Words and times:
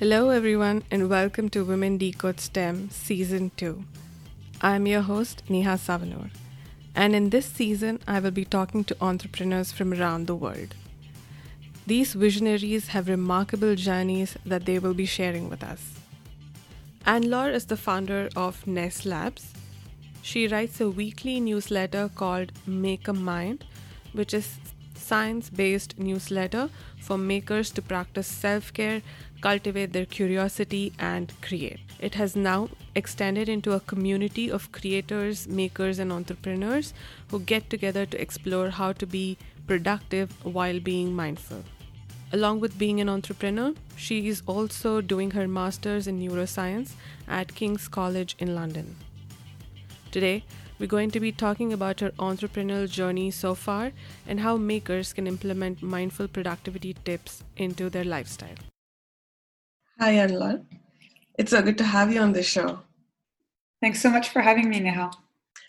Hello, 0.00 0.30
everyone, 0.30 0.82
and 0.90 1.10
welcome 1.10 1.50
to 1.50 1.62
Women 1.62 1.98
Decode 1.98 2.40
STEM 2.40 2.88
Season 2.88 3.50
2. 3.58 3.84
I'm 4.62 4.86
your 4.86 5.02
host, 5.02 5.42
Neha 5.50 5.76
Savanur, 5.76 6.30
and 6.94 7.14
in 7.14 7.28
this 7.28 7.44
season, 7.44 8.00
I 8.08 8.18
will 8.18 8.30
be 8.30 8.46
talking 8.46 8.82
to 8.84 8.96
entrepreneurs 9.02 9.72
from 9.72 9.92
around 9.92 10.26
the 10.26 10.34
world. 10.34 10.74
These 11.86 12.14
visionaries 12.14 12.88
have 12.88 13.10
remarkable 13.10 13.74
journeys 13.74 14.38
that 14.46 14.64
they 14.64 14.78
will 14.78 14.94
be 14.94 15.04
sharing 15.04 15.50
with 15.50 15.62
us. 15.62 15.82
Anne-Laure 17.04 17.50
is 17.50 17.66
the 17.66 17.76
founder 17.76 18.30
of 18.34 18.66
Ness 18.66 19.04
Labs. 19.04 19.52
She 20.22 20.48
writes 20.48 20.80
a 20.80 20.88
weekly 20.88 21.40
newsletter 21.40 22.08
called 22.14 22.52
Maker 22.66 23.12
Mind, 23.12 23.66
which 24.14 24.32
is 24.32 24.56
science 24.94 25.50
based 25.50 25.98
newsletter 25.98 26.70
for 27.00 27.18
makers 27.18 27.70
to 27.72 27.82
practice 27.82 28.26
self 28.26 28.72
care, 28.72 29.02
cultivate 29.40 29.92
their 29.92 30.06
curiosity, 30.06 30.92
and 30.98 31.32
create. 31.40 31.80
It 31.98 32.14
has 32.14 32.36
now 32.36 32.68
extended 32.94 33.48
into 33.48 33.72
a 33.72 33.80
community 33.80 34.50
of 34.50 34.72
creators, 34.72 35.46
makers, 35.48 35.98
and 35.98 36.12
entrepreneurs 36.12 36.94
who 37.30 37.40
get 37.40 37.68
together 37.70 38.06
to 38.06 38.20
explore 38.20 38.70
how 38.70 38.92
to 38.92 39.06
be 39.06 39.36
productive 39.66 40.32
while 40.44 40.80
being 40.80 41.14
mindful. 41.14 41.62
Along 42.32 42.60
with 42.60 42.78
being 42.78 43.00
an 43.00 43.08
entrepreneur, 43.08 43.74
she 43.96 44.28
is 44.28 44.42
also 44.46 45.00
doing 45.00 45.32
her 45.32 45.48
master's 45.48 46.06
in 46.06 46.20
neuroscience 46.20 46.92
at 47.26 47.54
King's 47.54 47.88
College 47.88 48.36
in 48.38 48.54
London. 48.54 48.96
Today, 50.12 50.44
we're 50.78 50.86
going 50.86 51.10
to 51.10 51.20
be 51.20 51.32
talking 51.32 51.72
about 51.72 52.00
her 52.00 52.10
entrepreneurial 52.12 52.88
journey 52.88 53.30
so 53.30 53.54
far 53.54 53.92
and 54.26 54.40
how 54.40 54.56
makers 54.56 55.12
can 55.12 55.26
implement 55.26 55.82
mindful 55.82 56.28
productivity 56.28 56.94
tips 57.04 57.44
into 57.56 57.90
their 57.90 58.04
lifestyle. 58.04 58.69
Hi, 60.00 60.12
Anne-Laure. 60.12 60.62
It's 61.38 61.50
so 61.50 61.60
good 61.60 61.76
to 61.76 61.84
have 61.84 62.10
you 62.10 62.20
on 62.20 62.32
the 62.32 62.42
show. 62.42 62.78
Thanks 63.82 64.00
so 64.00 64.08
much 64.08 64.30
for 64.30 64.40
having 64.40 64.70
me, 64.70 64.80
Neha. 64.80 65.10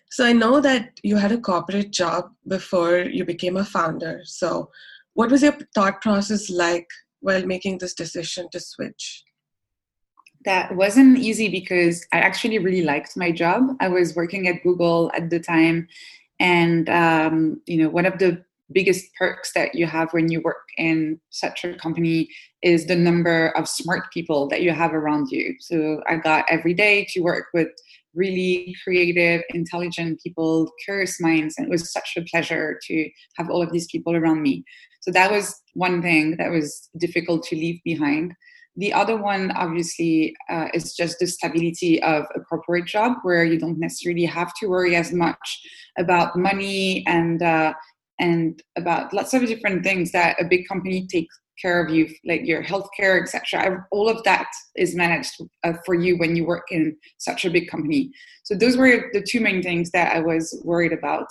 So, 0.10 0.26
I 0.26 0.32
know 0.32 0.62
that 0.62 1.00
you 1.04 1.18
had 1.18 1.34
a 1.34 1.38
corporate 1.38 1.92
job 1.92 2.32
before 2.48 3.00
you 3.00 3.26
became 3.26 3.58
a 3.58 3.66
founder. 3.66 4.22
So, 4.24 4.72
what 5.16 5.32
was 5.32 5.44
your 5.44 5.58
thought 5.76 6.02
process 6.02 6.50
like 6.50 6.88
while 7.20 7.46
making 7.46 7.80
this 7.80 7.94
decision 7.94 8.48
to 8.54 8.60
switch? 8.62 9.26
that 10.46 10.76
wasn't 10.76 11.20
easy 11.20 11.50
because 11.50 12.06
I 12.12 12.20
actually 12.20 12.58
really 12.58 12.82
liked 12.84 13.16
my 13.16 13.32
job. 13.32 13.76
I 13.80 13.90
was 13.90 14.16
working 14.16 14.48
at 14.48 14.64
Google 14.64 15.12
at 15.14 15.30
the 15.30 15.40
time, 15.40 15.88
and 16.40 16.90
um, 16.90 17.62
you 17.68 17.78
know, 17.78 17.90
one 17.90 18.06
of 18.06 18.18
the 18.18 18.44
biggest 18.74 19.06
perks 19.18 19.52
that 19.54 19.76
you 19.76 19.86
have 19.86 20.12
when 20.12 20.32
you 20.32 20.42
work 20.42 20.68
in 20.78 21.20
such 21.30 21.64
a 21.64 21.76
company 21.76 22.28
is 22.62 22.88
the 22.88 22.96
number 22.96 23.50
of 23.58 23.68
smart 23.68 24.12
people 24.12 24.48
that 24.50 24.62
you 24.62 24.72
have 24.72 24.94
around 24.94 25.28
you. 25.32 25.56
So 25.60 26.02
I 26.08 26.18
got 26.18 26.46
every 26.50 26.74
day 26.74 27.08
to 27.12 27.22
work 27.22 27.46
with 27.54 27.70
really 28.14 28.76
creative, 28.84 29.42
intelligent 29.54 30.20
people, 30.22 30.70
curious 30.84 31.20
minds, 31.20 31.56
and 31.58 31.68
it 31.68 31.72
was 31.72 31.92
such 31.92 32.14
a 32.18 32.24
pleasure 32.24 32.80
to 32.88 33.10
have 33.38 33.50
all 33.50 33.62
of 33.62 33.72
these 33.72 33.88
people 33.88 34.16
around 34.16 34.42
me. 34.42 34.64
So 35.02 35.12
that 35.12 35.32
was 35.32 35.60
one 35.74 36.02
thing 36.02 36.38
that 36.38 36.52
was 36.52 36.90
difficult 36.98 37.44
to 37.44 37.56
leave 37.56 37.80
behind. 37.84 38.34
The 38.78 38.94
other 38.94 39.18
one, 39.18 39.52
obviously, 39.52 40.34
uh, 40.50 40.68
is 40.74 40.96
just 40.96 41.20
the 41.20 41.28
stability 41.28 42.02
of 42.04 42.26
a 42.36 42.40
corporate 42.40 42.86
job 42.86 43.18
where 43.24 43.44
you 43.44 43.60
don't 43.60 43.80
necessarily 43.80 44.26
have 44.26 44.54
to 44.60 44.68
worry 44.68 44.96
as 44.96 45.12
much 45.12 45.62
about 45.98 46.38
money 46.38 47.04
and 47.06 47.42
uh, 47.42 47.74
and 48.22 48.62
about 48.78 49.14
lots 49.14 49.34
of 49.34 49.46
different 49.46 49.84
things 49.84 50.12
that 50.12 50.40
a 50.40 50.46
big 50.46 50.68
company 50.68 51.08
takes 51.08 51.36
care 51.62 51.84
of 51.84 51.92
you, 51.92 52.08
like 52.26 52.46
your 52.46 52.64
healthcare, 52.64 53.22
etc. 53.22 53.86
All 53.92 54.08
of 54.08 54.24
that 54.24 54.48
is 54.76 54.96
managed 54.96 55.34
uh, 55.64 55.74
for 55.86 55.96
you 55.96 56.18
when 56.18 56.36
you 56.36 56.46
work 56.46 56.68
in 56.72 56.96
such 57.18 57.46
a 57.46 57.50
big 57.50 57.70
company. 57.70 58.12
So 58.44 58.56
those 58.56 58.78
were 58.78 59.10
the 59.12 59.26
two 59.28 59.42
main 59.42 59.62
things 59.62 59.92
that 59.92 60.16
I 60.16 60.20
was 60.22 60.60
worried 60.64 60.94
about. 60.94 61.28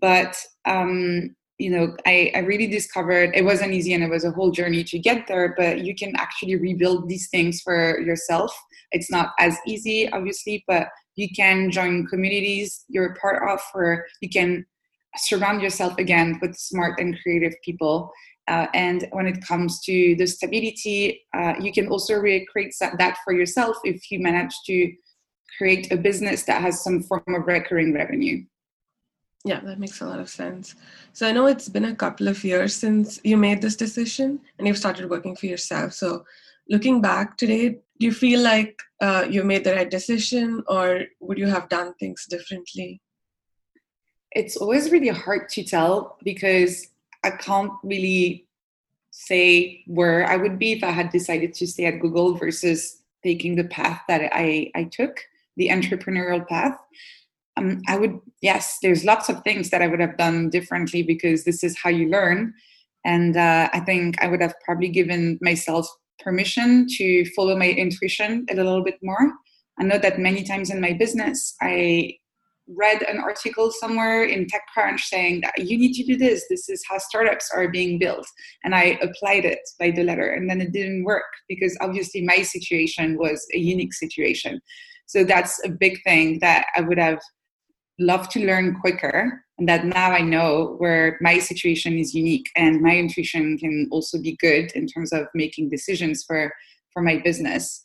But 0.00 0.36
um, 0.64 1.34
you 1.60 1.70
know 1.70 1.94
I, 2.06 2.32
I 2.34 2.38
really 2.38 2.66
discovered 2.66 3.32
it 3.34 3.44
wasn't 3.44 3.72
easy 3.72 3.92
and 3.92 4.02
it 4.02 4.08
was 4.08 4.24
a 4.24 4.30
whole 4.30 4.50
journey 4.50 4.82
to 4.84 4.98
get 4.98 5.26
there 5.28 5.54
but 5.58 5.84
you 5.84 5.94
can 5.94 6.12
actually 6.16 6.56
rebuild 6.56 7.06
these 7.06 7.28
things 7.28 7.60
for 7.60 8.00
yourself 8.00 8.50
it's 8.92 9.10
not 9.10 9.32
as 9.38 9.58
easy 9.66 10.10
obviously 10.10 10.64
but 10.66 10.88
you 11.16 11.28
can 11.36 11.70
join 11.70 12.06
communities 12.06 12.86
you're 12.88 13.12
a 13.12 13.16
part 13.16 13.46
of 13.46 13.60
or 13.74 14.06
you 14.22 14.30
can 14.30 14.64
surround 15.16 15.60
yourself 15.62 15.96
again 15.98 16.38
with 16.40 16.56
smart 16.56 17.00
and 17.00 17.18
creative 17.22 17.54
people 17.64 18.10
uh, 18.48 18.66
and 18.74 19.08
when 19.12 19.26
it 19.26 19.44
comes 19.44 19.80
to 19.80 20.14
the 20.16 20.26
stability 20.26 21.22
uh, 21.36 21.54
you 21.60 21.72
can 21.72 21.88
also 21.88 22.14
recreate 22.14 22.74
that 22.98 23.16
for 23.24 23.32
yourself 23.32 23.76
if 23.84 24.10
you 24.10 24.20
manage 24.20 24.54
to 24.66 24.92
create 25.58 25.90
a 25.92 25.96
business 25.96 26.44
that 26.44 26.62
has 26.62 26.82
some 26.82 27.02
form 27.02 27.22
of 27.28 27.46
recurring 27.46 27.92
revenue 27.92 28.42
yeah, 29.44 29.60
that 29.60 29.78
makes 29.78 30.00
a 30.02 30.06
lot 30.06 30.20
of 30.20 30.28
sense. 30.28 30.74
So 31.14 31.26
I 31.26 31.32
know 31.32 31.46
it's 31.46 31.68
been 31.68 31.86
a 31.86 31.94
couple 31.94 32.28
of 32.28 32.44
years 32.44 32.74
since 32.76 33.18
you 33.24 33.38
made 33.38 33.62
this 33.62 33.76
decision 33.76 34.38
and 34.58 34.68
you've 34.68 34.76
started 34.76 35.08
working 35.08 35.34
for 35.34 35.46
yourself. 35.46 35.94
So 35.94 36.24
looking 36.68 37.00
back 37.00 37.38
today, 37.38 37.70
do 37.70 38.06
you 38.06 38.12
feel 38.12 38.40
like 38.40 38.78
uh, 39.00 39.26
you 39.28 39.42
made 39.42 39.64
the 39.64 39.74
right 39.74 39.90
decision 39.90 40.62
or 40.68 41.04
would 41.20 41.38
you 41.38 41.46
have 41.46 41.70
done 41.70 41.94
things 41.94 42.26
differently? 42.28 43.00
It's 44.32 44.56
always 44.56 44.90
really 44.90 45.08
hard 45.08 45.48
to 45.50 45.64
tell 45.64 46.16
because 46.22 46.88
I 47.24 47.30
can't 47.30 47.72
really 47.82 48.46
say 49.10 49.82
where 49.86 50.26
I 50.26 50.36
would 50.36 50.58
be 50.58 50.72
if 50.72 50.84
I 50.84 50.90
had 50.90 51.10
decided 51.10 51.52
to 51.54 51.66
stay 51.66 51.86
at 51.86 52.00
Google 52.00 52.34
versus 52.34 53.02
taking 53.22 53.56
the 53.56 53.64
path 53.64 54.00
that 54.08 54.30
I, 54.32 54.70
I 54.74 54.84
took, 54.84 55.20
the 55.56 55.68
entrepreneurial 55.68 56.46
path 56.46 56.78
um, 57.56 57.82
I 57.88 57.98
would, 57.98 58.18
yes, 58.40 58.78
there's 58.82 59.04
lots 59.04 59.28
of 59.28 59.42
things 59.42 59.70
that 59.70 59.82
I 59.82 59.86
would 59.86 60.00
have 60.00 60.16
done 60.16 60.50
differently 60.50 61.02
because 61.02 61.44
this 61.44 61.62
is 61.62 61.78
how 61.78 61.90
you 61.90 62.08
learn. 62.08 62.54
And 63.04 63.36
uh, 63.36 63.68
I 63.72 63.80
think 63.80 64.22
I 64.22 64.28
would 64.28 64.40
have 64.40 64.54
probably 64.64 64.88
given 64.88 65.38
myself 65.40 65.88
permission 66.18 66.86
to 66.96 67.24
follow 67.34 67.56
my 67.56 67.68
intuition 67.68 68.46
a 68.50 68.54
little 68.54 68.82
bit 68.82 68.98
more. 69.02 69.32
I 69.78 69.84
know 69.84 69.98
that 69.98 70.18
many 70.18 70.42
times 70.42 70.70
in 70.70 70.80
my 70.80 70.92
business, 70.92 71.54
I 71.62 72.18
read 72.76 73.02
an 73.02 73.18
article 73.18 73.70
somewhere 73.70 74.24
in 74.24 74.46
TechCrunch 74.46 75.00
saying 75.00 75.40
that 75.42 75.58
you 75.58 75.78
need 75.78 75.92
to 75.94 76.04
do 76.04 76.16
this. 76.16 76.46
This 76.48 76.68
is 76.68 76.82
how 76.88 76.98
startups 76.98 77.50
are 77.54 77.68
being 77.68 77.98
built. 77.98 78.26
And 78.64 78.74
I 78.74 78.98
applied 79.02 79.44
it 79.44 79.60
by 79.78 79.90
the 79.90 80.04
letter. 80.04 80.30
And 80.30 80.48
then 80.48 80.60
it 80.60 80.72
didn't 80.72 81.04
work 81.04 81.24
because 81.48 81.76
obviously 81.80 82.22
my 82.22 82.42
situation 82.42 83.18
was 83.18 83.46
a 83.54 83.58
unique 83.58 83.94
situation. 83.94 84.60
So 85.06 85.24
that's 85.24 85.60
a 85.64 85.70
big 85.70 86.02
thing 86.04 86.38
that 86.40 86.66
I 86.76 86.82
would 86.82 86.98
have 86.98 87.20
loved 87.98 88.30
to 88.32 88.46
learn 88.46 88.80
quicker 88.80 89.44
and 89.58 89.68
that 89.68 89.84
now 89.84 90.10
i 90.10 90.20
know 90.22 90.74
where 90.78 91.18
my 91.20 91.38
situation 91.38 91.98
is 91.98 92.14
unique 92.14 92.46
and 92.56 92.80
my 92.80 92.96
intuition 92.96 93.56
can 93.58 93.86
also 93.92 94.20
be 94.20 94.36
good 94.40 94.72
in 94.72 94.86
terms 94.86 95.12
of 95.12 95.26
making 95.34 95.68
decisions 95.68 96.24
for 96.24 96.52
for 96.92 97.02
my 97.02 97.18
business 97.18 97.82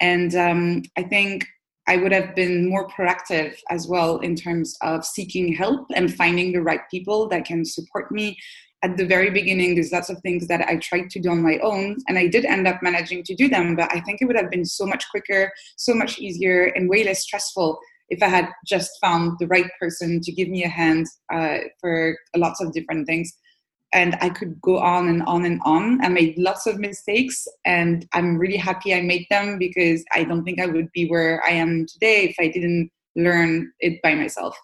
and 0.00 0.34
um, 0.36 0.82
i 0.96 1.02
think 1.02 1.44
i 1.88 1.96
would 1.96 2.12
have 2.12 2.34
been 2.34 2.68
more 2.68 2.88
proactive 2.88 3.54
as 3.70 3.86
well 3.88 4.18
in 4.18 4.34
terms 4.34 4.76
of 4.82 5.04
seeking 5.04 5.52
help 5.52 5.86
and 5.94 6.14
finding 6.14 6.52
the 6.52 6.62
right 6.62 6.80
people 6.90 7.28
that 7.28 7.44
can 7.44 7.64
support 7.64 8.10
me 8.10 8.36
at 8.82 8.96
the 8.96 9.06
very 9.06 9.30
beginning 9.30 9.74
there's 9.74 9.92
lots 9.92 10.10
of 10.10 10.18
things 10.20 10.46
that 10.46 10.60
i 10.68 10.76
tried 10.76 11.08
to 11.10 11.18
do 11.18 11.30
on 11.30 11.42
my 11.42 11.58
own 11.58 11.96
and 12.08 12.18
i 12.18 12.26
did 12.26 12.44
end 12.44 12.66
up 12.66 12.82
managing 12.82 13.22
to 13.22 13.34
do 13.34 13.48
them 13.48 13.74
but 13.74 13.90
i 13.92 14.00
think 14.00 14.20
it 14.20 14.26
would 14.26 14.36
have 14.36 14.50
been 14.50 14.64
so 14.64 14.86
much 14.86 15.08
quicker 15.10 15.52
so 15.76 15.94
much 15.94 16.18
easier 16.18 16.66
and 16.76 16.88
way 16.88 17.04
less 17.04 17.22
stressful 17.22 17.78
if 18.08 18.22
I 18.22 18.28
had 18.28 18.48
just 18.64 18.90
found 19.00 19.36
the 19.38 19.46
right 19.48 19.68
person 19.80 20.20
to 20.20 20.32
give 20.32 20.48
me 20.48 20.64
a 20.64 20.68
hand 20.68 21.06
uh, 21.32 21.58
for 21.80 22.16
lots 22.36 22.60
of 22.60 22.72
different 22.72 23.06
things. 23.06 23.32
And 23.96 24.16
I 24.20 24.28
could 24.28 24.60
go 24.60 24.78
on 24.78 25.08
and 25.08 25.22
on 25.22 25.46
and 25.46 25.60
on. 25.64 26.04
I 26.04 26.08
made 26.08 26.36
lots 26.36 26.66
of 26.66 26.78
mistakes, 26.78 27.48
and 27.64 28.06
I'm 28.12 28.36
really 28.36 28.58
happy 28.58 28.94
I 28.94 29.00
made 29.00 29.26
them 29.30 29.58
because 29.58 30.04
I 30.12 30.24
don't 30.24 30.44
think 30.44 30.60
I 30.60 30.66
would 30.66 30.90
be 30.92 31.08
where 31.08 31.42
I 31.44 31.52
am 31.64 31.86
today 31.86 32.18
if 32.28 32.36
I 32.38 32.48
didn't 32.48 32.90
learn 33.16 33.72
it 33.80 34.02
by 34.02 34.14
myself. 34.14 34.54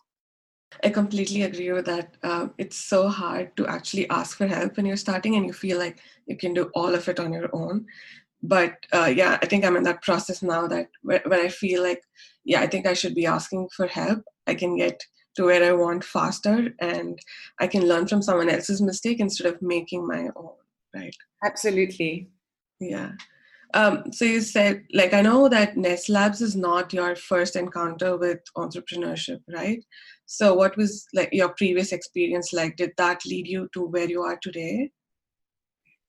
I 0.84 0.90
completely 0.90 1.42
agree 1.42 1.72
with 1.72 1.86
that. 1.86 2.16
Uh, 2.22 2.48
it's 2.58 2.76
so 2.76 3.08
hard 3.08 3.56
to 3.56 3.66
actually 3.66 4.08
ask 4.10 4.36
for 4.36 4.46
help 4.46 4.76
when 4.76 4.86
you're 4.86 5.06
starting 5.06 5.36
and 5.36 5.46
you 5.46 5.54
feel 5.54 5.78
like 5.78 5.98
you 6.26 6.36
can 6.36 6.52
do 6.52 6.70
all 6.74 6.94
of 6.94 7.08
it 7.08 7.18
on 7.18 7.32
your 7.32 7.48
own 7.54 7.86
but 8.42 8.74
uh, 8.92 9.12
yeah 9.14 9.38
i 9.42 9.46
think 9.46 9.64
i'm 9.64 9.76
in 9.76 9.84
that 9.84 10.02
process 10.02 10.42
now 10.42 10.66
that 10.66 10.88
when 11.02 11.40
i 11.40 11.48
feel 11.48 11.82
like 11.82 12.02
yeah 12.44 12.60
i 12.60 12.66
think 12.66 12.86
i 12.86 12.92
should 12.92 13.14
be 13.14 13.26
asking 13.26 13.68
for 13.76 13.86
help 13.86 14.22
i 14.46 14.54
can 14.54 14.76
get 14.76 15.00
to 15.34 15.44
where 15.44 15.64
i 15.64 15.72
want 15.72 16.04
faster 16.04 16.68
and 16.80 17.18
i 17.60 17.66
can 17.66 17.88
learn 17.88 18.06
from 18.06 18.22
someone 18.22 18.48
else's 18.48 18.82
mistake 18.82 19.20
instead 19.20 19.46
of 19.46 19.60
making 19.62 20.06
my 20.06 20.28
own 20.36 20.52
right? 20.94 21.16
Absolutely. 21.44 22.28
Yeah. 22.80 23.12
Um, 23.74 24.12
so 24.12 24.26
you 24.26 24.42
said 24.42 24.84
like 24.92 25.14
i 25.14 25.22
know 25.22 25.48
that 25.48 25.78
Ness 25.78 26.10
Labs 26.10 26.42
is 26.42 26.54
not 26.54 26.92
your 26.92 27.16
first 27.16 27.56
encounter 27.56 28.18
with 28.18 28.40
entrepreneurship 28.56 29.40
right? 29.48 29.82
So 30.26 30.52
what 30.54 30.76
was 30.76 31.06
like 31.14 31.30
your 31.32 31.50
previous 31.50 31.92
experience 31.92 32.52
like? 32.52 32.76
Did 32.76 32.92
that 32.98 33.24
lead 33.24 33.46
you 33.46 33.68
to 33.72 33.86
where 33.86 34.08
you 34.08 34.22
are 34.22 34.38
today? 34.42 34.90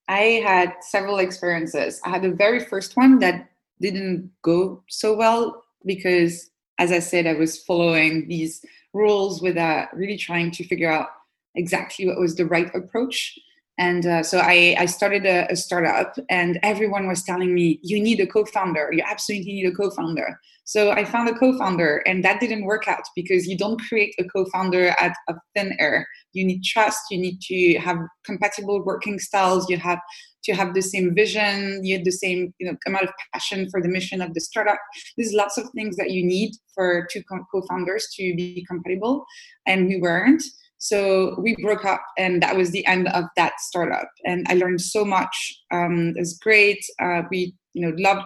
I 0.10 0.42
had 0.46 0.74
several 0.82 1.20
experiences. 1.20 2.02
I 2.06 2.10
had 2.10 2.24
the 2.24 2.32
very 2.32 2.60
first 2.60 2.98
one 2.98 3.20
that 3.20 3.50
didn't 3.80 4.32
go 4.42 4.84
so 4.90 5.16
well 5.16 5.64
because, 5.86 6.50
as 6.78 6.92
I 6.92 7.00
said, 7.00 7.28
I 7.28 7.34
was 7.34 7.64
following 7.64 8.28
these 8.28 8.64
rules 8.94 9.42
without 9.42 9.96
really 9.96 10.18
trying 10.18 10.52
to 10.52 10.64
figure 10.64 10.92
out 10.92 11.08
exactly 11.56 12.08
what 12.08 12.20
was 12.20 12.36
the 12.36 12.46
right 12.46 12.74
approach. 12.76 13.38
And 13.80 14.06
uh, 14.06 14.22
so 14.22 14.38
I, 14.38 14.76
I 14.78 14.86
started 14.86 15.26
a, 15.26 15.52
a, 15.52 15.56
startup, 15.56 16.16
and 16.30 16.60
everyone 16.62 17.08
was 17.08 17.24
telling 17.24 17.56
me, 17.56 17.80
You 17.82 18.02
need 18.02 18.20
a 18.20 18.28
co 18.28 18.46
founder. 18.46 18.92
You 18.94 19.04
absolutely 19.04 19.52
need 19.52 19.66
a 19.66 19.72
co 19.72 19.90
founder. 19.90 20.40
So 20.64 20.92
I 20.92 21.04
found 21.06 21.28
a 21.28 21.34
co 21.34 21.58
founder, 21.58 22.04
and 22.06 22.24
that 22.24 22.40
didn't 22.40 22.66
work 22.66 22.88
out 22.88 23.04
because 23.16 23.48
you 23.48 23.58
don't 23.58 23.82
create 23.82 24.14
a 24.20 24.26
co 24.26 24.46
founder 24.54 24.90
at 25.00 25.16
a 25.28 25.34
thin 25.56 25.76
air. 25.80 26.08
You 26.34 26.46
need 26.46 26.64
trust, 26.64 27.02
you 27.10 27.18
need 27.18 27.42
to 27.42 27.80
have 27.80 27.98
compatible 28.24 28.84
working 28.86 29.18
styles, 29.18 29.68
you 29.70 29.78
have 29.78 30.00
to 30.44 30.54
have 30.54 30.74
the 30.74 30.82
same 30.82 31.14
vision, 31.16 31.84
you 31.84 31.96
have 31.96 32.06
the 32.06 32.12
same 32.12 32.54
you 32.60 32.68
know, 32.68 32.78
amount 32.88 33.06
of 33.06 33.12
passion 33.34 33.70
for 33.70 33.82
the 33.82 33.88
mission 33.88 34.22
of 34.22 34.34
the 34.34 34.42
startup. 34.42 34.78
There's 35.18 35.34
lots 35.34 35.58
of 35.58 35.70
things 35.76 35.96
that 35.98 36.12
you 36.12 36.26
need 36.26 36.52
for 36.74 37.08
two 37.12 37.24
co 37.24 37.62
founders 37.70 38.08
to 38.16 38.36
be 38.36 38.66
compatible, 38.68 39.26
and 39.66 39.88
we 39.88 40.00
weren't. 40.00 40.44
So 40.78 41.40
we 41.40 41.56
broke 41.62 41.86
up, 41.86 42.02
and 42.18 42.44
that 42.44 42.58
was 42.58 42.72
the 42.72 42.86
end 42.86 43.08
of 43.10 43.26
that 43.38 43.54
startup. 43.60 44.10
And 44.26 44.46
I 44.50 44.56
learned 44.56 44.82
so 44.82 45.06
much. 45.06 45.62
Um, 45.72 46.14
it 46.16 46.20
was 46.20 46.38
great. 46.40 46.84
Uh, 47.02 47.22
we, 47.32 47.56
you 47.74 47.88
know, 47.88 47.96
loved 47.98 48.26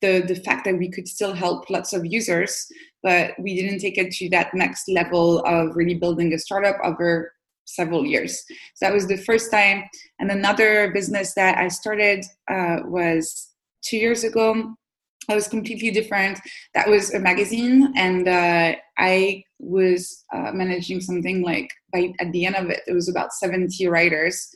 the 0.00 0.20
the 0.26 0.36
fact 0.36 0.64
that 0.64 0.78
we 0.78 0.90
could 0.90 1.06
still 1.06 1.34
help 1.34 1.68
lots 1.68 1.92
of 1.92 2.06
users, 2.06 2.66
but 3.02 3.32
we 3.38 3.54
didn't 3.54 3.80
take 3.80 3.98
it 3.98 4.10
to 4.12 4.28
that 4.30 4.54
next 4.54 4.88
level 4.88 5.40
of 5.40 5.76
really 5.76 5.94
building 5.94 6.32
a 6.32 6.38
startup 6.38 6.76
over 6.82 7.32
several 7.64 8.04
years. 8.04 8.44
So 8.74 8.86
that 8.86 8.92
was 8.92 9.06
the 9.06 9.16
first 9.16 9.50
time. 9.50 9.84
And 10.18 10.30
another 10.30 10.90
business 10.92 11.34
that 11.34 11.58
I 11.58 11.68
started 11.68 12.24
uh, 12.50 12.78
was 12.84 13.50
two 13.82 13.96
years 13.96 14.24
ago. 14.24 14.74
I 15.28 15.34
was 15.34 15.48
completely 15.48 15.90
different. 15.90 16.40
That 16.74 16.88
was 16.88 17.14
a 17.14 17.20
magazine, 17.20 17.92
and 17.96 18.26
uh, 18.26 18.74
I 18.98 19.44
was 19.60 20.24
uh, 20.34 20.50
managing 20.52 21.00
something 21.00 21.42
like 21.42 21.70
by 21.92 22.12
at 22.18 22.32
the 22.32 22.44
end 22.44 22.56
of 22.56 22.68
it, 22.70 22.80
it 22.88 22.92
was 22.92 23.08
about 23.08 23.32
70 23.32 23.86
writers 23.86 24.48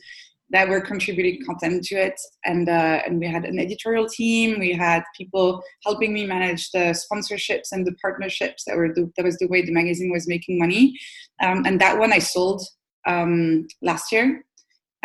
that 0.49 0.69
were 0.69 0.79
contributing 0.79 1.43
content 1.45 1.83
to 1.85 1.95
it, 1.95 2.19
and 2.45 2.69
uh, 2.69 3.01
and 3.05 3.19
we 3.19 3.27
had 3.27 3.45
an 3.45 3.59
editorial 3.59 4.07
team. 4.07 4.59
We 4.59 4.73
had 4.73 5.03
people 5.15 5.61
helping 5.85 6.13
me 6.13 6.25
manage 6.25 6.71
the 6.71 6.95
sponsorships 6.95 7.71
and 7.71 7.85
the 7.85 7.95
partnerships. 8.01 8.63
That 8.65 8.77
were 8.77 8.93
the, 8.93 9.11
that 9.15 9.25
was 9.25 9.37
the 9.37 9.47
way 9.47 9.61
the 9.61 9.73
magazine 9.73 10.11
was 10.11 10.27
making 10.27 10.59
money, 10.59 10.97
um, 11.41 11.65
and 11.65 11.79
that 11.81 11.97
one 11.97 12.13
I 12.13 12.19
sold 12.19 12.61
um, 13.07 13.67
last 13.81 14.11
year. 14.11 14.43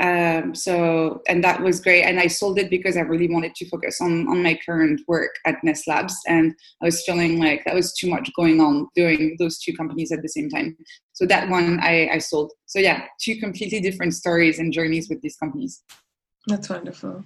Um, 0.00 0.54
so 0.54 1.22
and 1.28 1.44
that 1.44 1.62
was 1.62 1.80
great. 1.80 2.02
And 2.04 2.18
i 2.18 2.26
sold 2.26 2.58
it 2.58 2.70
because 2.70 2.96
i 2.96 3.00
really 3.00 3.28
wanted 3.28 3.54
to 3.54 3.68
focus 3.68 4.00
on 4.00 4.26
on 4.26 4.42
my 4.42 4.58
current 4.64 5.00
work 5.06 5.34
at 5.46 5.62
Ness 5.62 5.86
Labs. 5.86 6.16
And 6.26 6.54
i 6.82 6.86
was 6.86 7.04
feeling 7.04 7.38
like 7.38 7.64
that 7.64 7.74
was 7.74 7.92
too 7.92 8.08
much 8.08 8.30
going 8.34 8.60
on 8.60 8.88
doing 8.96 9.36
those 9.38 9.58
two 9.58 9.74
companies 9.74 10.10
at 10.10 10.22
the 10.22 10.28
same 10.28 10.48
time. 10.48 10.76
So 11.12 11.26
that 11.26 11.48
one 11.48 11.78
i 11.80 12.08
i 12.08 12.18
sold. 12.18 12.52
So 12.66 12.78
yeah 12.78 13.04
two 13.20 13.36
completely 13.36 13.80
different 13.80 14.14
stories 14.14 14.58
and 14.58 14.72
journeys 14.72 15.08
with 15.10 15.20
these 15.20 15.36
companies. 15.36 15.82
That's 16.46 16.70
wonderful. 16.70 17.24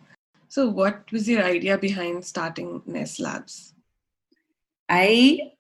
So 0.49 0.69
what 0.69 1.11
was 1.13 1.29
your 1.29 1.45
idea 1.45 1.79
behind 1.79 2.25
starting 2.25 2.83
Ness 2.85 3.21
Labs? 3.21 3.75
I 4.89 5.53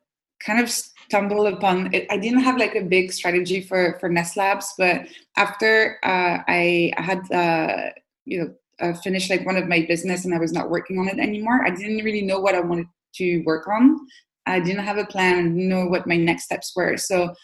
kind 0.44 0.60
of 0.60 0.70
stumbled 1.08 1.52
upon 1.52 1.92
it. 1.94 2.06
I 2.10 2.16
didn't 2.16 2.40
have 2.40 2.58
like 2.58 2.74
a 2.74 2.82
big 2.82 3.12
strategy 3.12 3.60
for 3.60 3.98
for 4.00 4.08
Ness 4.08 4.36
Labs, 4.36 4.74
but 4.76 5.06
after 5.36 5.98
uh, 6.02 6.38
I 6.46 6.92
had 6.96 7.30
uh, 7.32 7.90
you 8.24 8.38
know 8.40 8.54
uh, 8.80 8.94
finished 8.94 9.30
like 9.30 9.46
one 9.46 9.56
of 9.56 9.68
my 9.68 9.86
business 9.86 10.24
and 10.24 10.34
I 10.34 10.38
was 10.38 10.52
not 10.52 10.70
working 10.70 10.98
on 10.98 11.08
it 11.08 11.18
anymore, 11.18 11.64
I 11.64 11.70
didn't 11.70 12.04
really 12.04 12.22
know 12.22 12.40
what 12.40 12.54
I 12.54 12.60
wanted 12.60 12.86
to 13.16 13.42
work 13.44 13.66
on. 13.68 13.98
I 14.46 14.60
didn't 14.60 14.84
have 14.84 14.98
a 14.98 15.06
plan, 15.06 15.68
know 15.68 15.86
what 15.86 16.06
my 16.06 16.16
next 16.16 16.44
steps 16.44 16.72
were. 16.76 16.96
So 16.96 17.34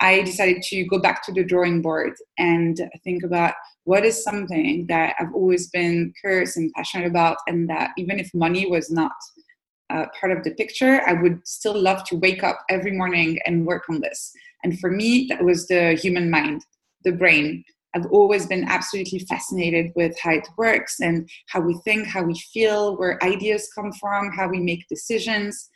I 0.00 0.22
decided 0.22 0.62
to 0.62 0.84
go 0.84 0.98
back 0.98 1.24
to 1.24 1.32
the 1.32 1.44
drawing 1.44 1.80
board 1.82 2.14
and 2.38 2.76
think 3.04 3.22
about 3.22 3.54
what 3.84 4.04
is 4.04 4.22
something 4.22 4.86
that 4.88 5.14
I've 5.18 5.34
always 5.34 5.70
been 5.70 6.12
curious 6.20 6.56
and 6.56 6.72
passionate 6.72 7.06
about, 7.06 7.38
and 7.46 7.68
that 7.70 7.90
even 7.96 8.18
if 8.18 8.30
money 8.34 8.66
was 8.66 8.90
not 8.90 9.12
uh, 9.90 10.06
part 10.18 10.36
of 10.36 10.44
the 10.44 10.52
picture, 10.52 11.02
I 11.06 11.14
would 11.14 11.46
still 11.46 11.78
love 11.78 12.04
to 12.04 12.16
wake 12.16 12.42
up 12.42 12.60
every 12.68 12.92
morning 12.92 13.38
and 13.46 13.66
work 13.66 13.84
on 13.90 14.00
this. 14.00 14.32
And 14.62 14.78
for 14.78 14.90
me, 14.90 15.26
that 15.28 15.44
was 15.44 15.66
the 15.66 15.94
human 15.94 16.30
mind, 16.30 16.62
the 17.04 17.12
brain. 17.12 17.64
I've 17.94 18.06
always 18.06 18.46
been 18.46 18.64
absolutely 18.68 19.20
fascinated 19.20 19.90
with 19.96 20.16
how 20.20 20.32
it 20.32 20.46
works 20.56 21.00
and 21.00 21.28
how 21.48 21.60
we 21.60 21.74
think, 21.84 22.06
how 22.06 22.22
we 22.22 22.38
feel, 22.52 22.96
where 22.96 23.22
ideas 23.24 23.68
come 23.74 23.92
from, 23.92 24.30
how 24.30 24.48
we 24.48 24.60
make 24.60 24.86
decisions. 24.88 25.68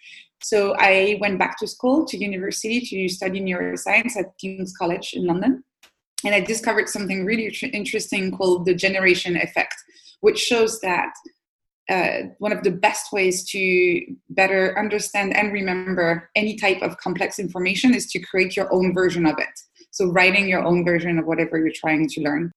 So 0.43 0.75
I 0.79 1.19
went 1.21 1.39
back 1.39 1.59
to 1.59 1.67
school, 1.67 2.05
to 2.07 2.17
university, 2.17 2.81
to 2.81 3.09
study 3.09 3.41
neuroscience 3.41 4.17
at 4.17 4.39
King's 4.41 4.75
College 4.77 5.15
in 5.15 5.27
London. 5.27 5.65
And 6.25 6.35
I 6.35 6.41
discovered 6.41 6.89
something 6.89 7.25
really 7.25 7.53
interesting 7.73 8.31
called 8.31 8.65
the 8.65 8.75
generation 8.75 9.37
effect, 9.37 9.75
which 10.21 10.39
shows 10.39 10.81
that 10.81 11.13
uh, 11.91 12.29
one 12.39 12.53
of 12.53 12.63
the 12.63 12.71
best 12.71 13.13
ways 13.13 13.45
to 13.51 14.01
better 14.31 14.79
understand 14.79 15.37
and 15.37 15.53
remember 15.53 16.31
any 16.35 16.57
type 16.57 16.81
of 16.83 16.97
complex 16.99 17.39
information 17.39 17.95
is 17.95 18.07
to 18.07 18.19
create 18.19 18.57
your 18.57 18.73
own 18.73 18.95
version 18.95 19.27
of 19.27 19.39
it. 19.39 19.61
So, 19.91 20.07
writing 20.07 20.49
your 20.49 20.65
own 20.65 20.85
version 20.85 21.19
of 21.19 21.27
whatever 21.27 21.59
you're 21.59 21.73
trying 21.75 22.09
to 22.09 22.21
learn. 22.23 22.53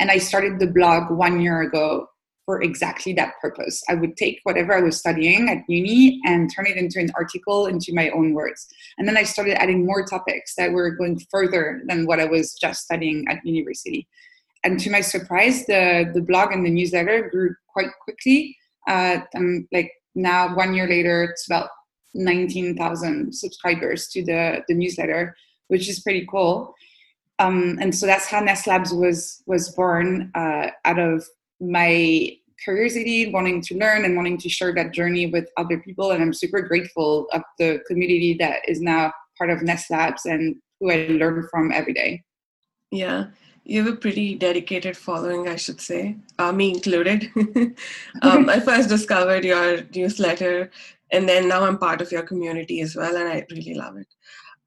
And 0.00 0.10
I 0.10 0.18
started 0.18 0.58
the 0.58 0.66
blog 0.66 1.10
one 1.10 1.40
year 1.40 1.62
ago 1.62 2.08
for 2.44 2.62
exactly 2.62 3.12
that 3.12 3.34
purpose. 3.42 3.82
I 3.88 3.94
would 3.94 4.16
take 4.16 4.40
whatever 4.42 4.74
I 4.74 4.80
was 4.80 4.96
studying 4.96 5.50
at 5.50 5.64
uni 5.68 6.18
and 6.24 6.50
turn 6.52 6.66
it 6.66 6.76
into 6.76 6.98
an 6.98 7.10
article 7.14 7.66
into 7.66 7.92
my 7.92 8.08
own 8.10 8.32
words. 8.32 8.66
And 8.96 9.06
then 9.06 9.18
I 9.18 9.24
started 9.24 9.60
adding 9.60 9.84
more 9.84 10.04
topics 10.04 10.54
that 10.56 10.72
were 10.72 10.90
going 10.92 11.20
further 11.30 11.82
than 11.86 12.06
what 12.06 12.20
I 12.20 12.24
was 12.24 12.54
just 12.54 12.84
studying 12.84 13.26
at 13.28 13.44
university 13.44 14.08
and 14.64 14.78
to 14.80 14.90
my 14.90 15.00
surprise, 15.00 15.66
the 15.66 16.10
the 16.12 16.20
blog 16.20 16.52
and 16.52 16.64
the 16.64 16.70
newsletter 16.70 17.28
grew 17.30 17.54
quite 17.68 17.90
quickly. 18.02 18.56
Uh, 18.88 19.18
I'm 19.34 19.68
like 19.72 19.92
now 20.14 20.54
one 20.54 20.74
year 20.74 20.88
later, 20.88 21.24
it's 21.24 21.46
about 21.46 21.70
19,000 22.14 23.32
subscribers 23.32 24.08
to 24.08 24.24
the 24.24 24.64
the 24.68 24.74
newsletter, 24.74 25.36
which 25.68 25.88
is 25.88 26.00
pretty 26.00 26.26
cool. 26.30 26.74
Um, 27.38 27.78
and 27.80 27.94
so 27.94 28.06
that's 28.06 28.26
how 28.26 28.40
Ness 28.40 28.66
Labs 28.66 28.92
was 28.92 29.42
was 29.46 29.70
born 29.70 30.30
uh, 30.34 30.70
out 30.84 30.98
of 30.98 31.24
my 31.60 32.36
curiosity, 32.64 33.30
wanting 33.30 33.60
to 33.62 33.78
learn 33.78 34.04
and 34.04 34.16
wanting 34.16 34.38
to 34.38 34.48
share 34.48 34.74
that 34.74 34.92
journey 34.92 35.26
with 35.26 35.48
other 35.56 35.78
people. 35.78 36.10
And 36.10 36.20
I'm 36.20 36.32
super 36.32 36.60
grateful 36.60 37.28
of 37.32 37.42
the 37.58 37.80
community 37.86 38.34
that 38.40 38.68
is 38.68 38.80
now 38.80 39.12
part 39.36 39.50
of 39.50 39.62
Ness 39.62 39.88
Labs 39.88 40.26
and 40.26 40.56
who 40.80 40.90
I 40.90 41.06
learn 41.10 41.46
from 41.52 41.70
every 41.70 41.92
day. 41.92 42.24
Yeah 42.90 43.26
you 43.68 43.84
have 43.84 43.92
a 43.92 43.96
pretty 43.96 44.34
dedicated 44.34 44.96
following, 44.96 45.46
I 45.46 45.56
should 45.56 45.78
say, 45.78 46.16
uh, 46.38 46.52
me 46.52 46.70
included. 46.70 47.30
um, 48.22 48.48
I 48.48 48.60
first 48.60 48.88
discovered 48.88 49.44
your 49.44 49.82
newsletter, 49.94 50.70
and 51.12 51.28
then 51.28 51.48
now 51.48 51.64
I'm 51.64 51.76
part 51.76 52.00
of 52.00 52.10
your 52.10 52.22
community 52.22 52.80
as 52.80 52.96
well, 52.96 53.14
and 53.14 53.28
I 53.28 53.44
really 53.50 53.74
love 53.74 53.98
it. 53.98 54.06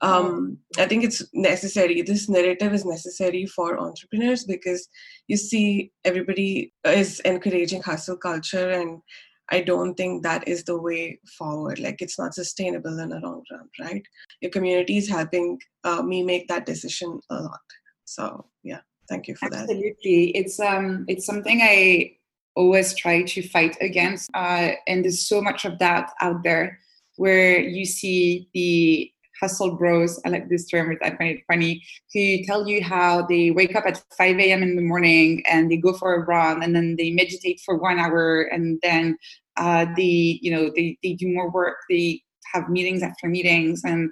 Um, 0.01 0.59
I 0.77 0.85
think 0.85 1.03
it's 1.03 1.23
necessary. 1.33 2.03
This 2.03 2.29
narrative 2.29 2.73
is 2.73 2.85
necessary 2.85 3.47
for 3.47 3.79
entrepreneurs 3.79 4.45
because 4.45 4.87
you 5.27 5.35
see 5.35 5.91
everybody 6.05 6.71
is 6.85 7.19
encouraging 7.21 7.81
hustle 7.81 8.17
culture, 8.17 8.69
and 8.69 9.01
I 9.49 9.61
don't 9.61 9.95
think 9.95 10.21
that 10.21 10.47
is 10.47 10.63
the 10.63 10.79
way 10.79 11.19
forward. 11.39 11.79
Like 11.79 12.03
it's 12.03 12.19
not 12.19 12.35
sustainable 12.35 12.99
in 12.99 13.09
the 13.09 13.19
long 13.19 13.43
run, 13.51 13.67
right? 13.79 14.03
Your 14.41 14.51
community 14.51 14.97
is 14.97 15.09
helping 15.09 15.59
uh, 15.83 16.03
me 16.03 16.21
make 16.21 16.47
that 16.49 16.67
decision 16.67 17.19
a 17.31 17.35
lot. 17.41 17.59
So 18.05 18.45
yeah 18.63 18.81
thank 19.11 19.27
you 19.27 19.35
for 19.35 19.45
Absolutely. 19.45 19.75
that 19.75 19.81
absolutely 19.81 20.37
it's 20.37 20.59
um 20.59 21.05
it's 21.07 21.25
something 21.25 21.59
i 21.61 22.11
always 22.55 22.95
try 22.95 23.21
to 23.23 23.41
fight 23.47 23.77
against 23.81 24.29
uh, 24.33 24.71
and 24.87 25.05
there's 25.05 25.25
so 25.25 25.41
much 25.41 25.63
of 25.63 25.79
that 25.79 26.11
out 26.21 26.43
there 26.43 26.79
where 27.15 27.59
you 27.59 27.85
see 27.85 28.49
the 28.53 29.11
hustle 29.39 29.75
bros 29.75 30.19
i 30.25 30.29
like 30.29 30.49
this 30.49 30.67
term 30.67 30.97
i 31.01 31.09
find 31.15 31.37
it 31.37 31.43
funny 31.47 31.83
who 32.13 32.43
tell 32.43 32.67
you 32.67 32.81
how 32.83 33.25
they 33.25 33.51
wake 33.51 33.75
up 33.75 33.85
at 33.85 34.03
5 34.17 34.39
a.m 34.39 34.63
in 34.63 34.75
the 34.75 34.81
morning 34.81 35.43
and 35.49 35.69
they 35.69 35.77
go 35.77 35.93
for 35.93 36.13
a 36.15 36.25
run 36.25 36.63
and 36.63 36.75
then 36.75 36.95
they 36.97 37.11
meditate 37.11 37.59
for 37.65 37.75
one 37.77 37.99
hour 37.99 38.43
and 38.43 38.79
then 38.81 39.17
uh, 39.57 39.85
they 39.97 40.39
you 40.41 40.51
know 40.51 40.71
they, 40.75 40.97
they 41.03 41.13
do 41.13 41.27
more 41.27 41.49
work 41.51 41.77
they 41.89 42.21
have 42.53 42.69
meetings 42.69 43.03
after 43.03 43.27
meetings 43.27 43.81
and 43.83 44.09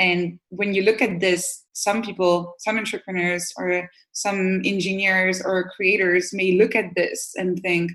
and 0.00 0.40
when 0.48 0.72
you 0.72 0.82
look 0.82 1.02
at 1.02 1.20
this, 1.20 1.66
some 1.74 2.00
people, 2.02 2.54
some 2.58 2.78
entrepreneurs 2.78 3.52
or 3.58 3.88
some 4.12 4.62
engineers 4.64 5.42
or 5.42 5.70
creators 5.76 6.32
may 6.32 6.52
look 6.52 6.74
at 6.74 6.94
this 6.96 7.34
and 7.36 7.60
think, 7.60 7.92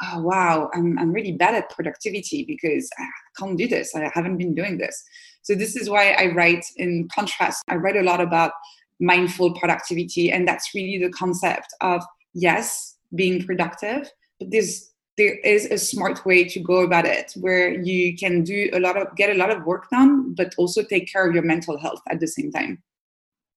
oh, 0.00 0.22
wow, 0.22 0.70
I'm, 0.72 0.96
I'm 1.00 1.10
really 1.10 1.32
bad 1.32 1.56
at 1.56 1.70
productivity 1.70 2.44
because 2.44 2.88
I 2.96 3.06
can't 3.36 3.58
do 3.58 3.66
this. 3.66 3.92
I 3.96 4.08
haven't 4.14 4.38
been 4.38 4.54
doing 4.54 4.78
this. 4.78 5.02
So, 5.42 5.56
this 5.56 5.74
is 5.74 5.90
why 5.90 6.12
I 6.12 6.32
write 6.32 6.64
in 6.76 7.08
contrast. 7.12 7.64
I 7.68 7.74
write 7.74 7.96
a 7.96 8.02
lot 8.02 8.20
about 8.20 8.52
mindful 9.00 9.54
productivity. 9.54 10.30
And 10.30 10.46
that's 10.46 10.72
really 10.76 10.98
the 11.04 11.10
concept 11.10 11.74
of 11.80 12.04
yes, 12.34 12.96
being 13.16 13.44
productive, 13.44 14.08
but 14.38 14.52
there's 14.52 14.92
there 15.18 15.34
is 15.44 15.66
a 15.66 15.76
smart 15.76 16.24
way 16.24 16.44
to 16.44 16.60
go 16.60 16.78
about 16.78 17.04
it 17.04 17.32
where 17.40 17.74
you 17.74 18.16
can 18.16 18.44
do 18.44 18.70
a 18.72 18.80
lot 18.80 18.96
of 18.96 19.14
get 19.16 19.30
a 19.30 19.34
lot 19.34 19.50
of 19.50 19.64
work 19.66 19.90
done, 19.90 20.32
but 20.34 20.54
also 20.56 20.82
take 20.82 21.12
care 21.12 21.28
of 21.28 21.34
your 21.34 21.44
mental 21.44 21.76
health 21.76 22.00
at 22.08 22.20
the 22.20 22.26
same 22.26 22.50
time. 22.50 22.82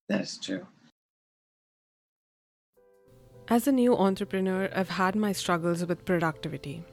That's 0.09 0.37
true. 0.37 0.65
As 3.47 3.67
a 3.67 3.71
new 3.71 3.95
entrepreneur, 3.95 4.69
I've 4.75 4.89
had 4.89 5.15
my 5.15 5.31
struggles 5.33 5.85
with 5.85 6.05
productivity. 6.05 6.83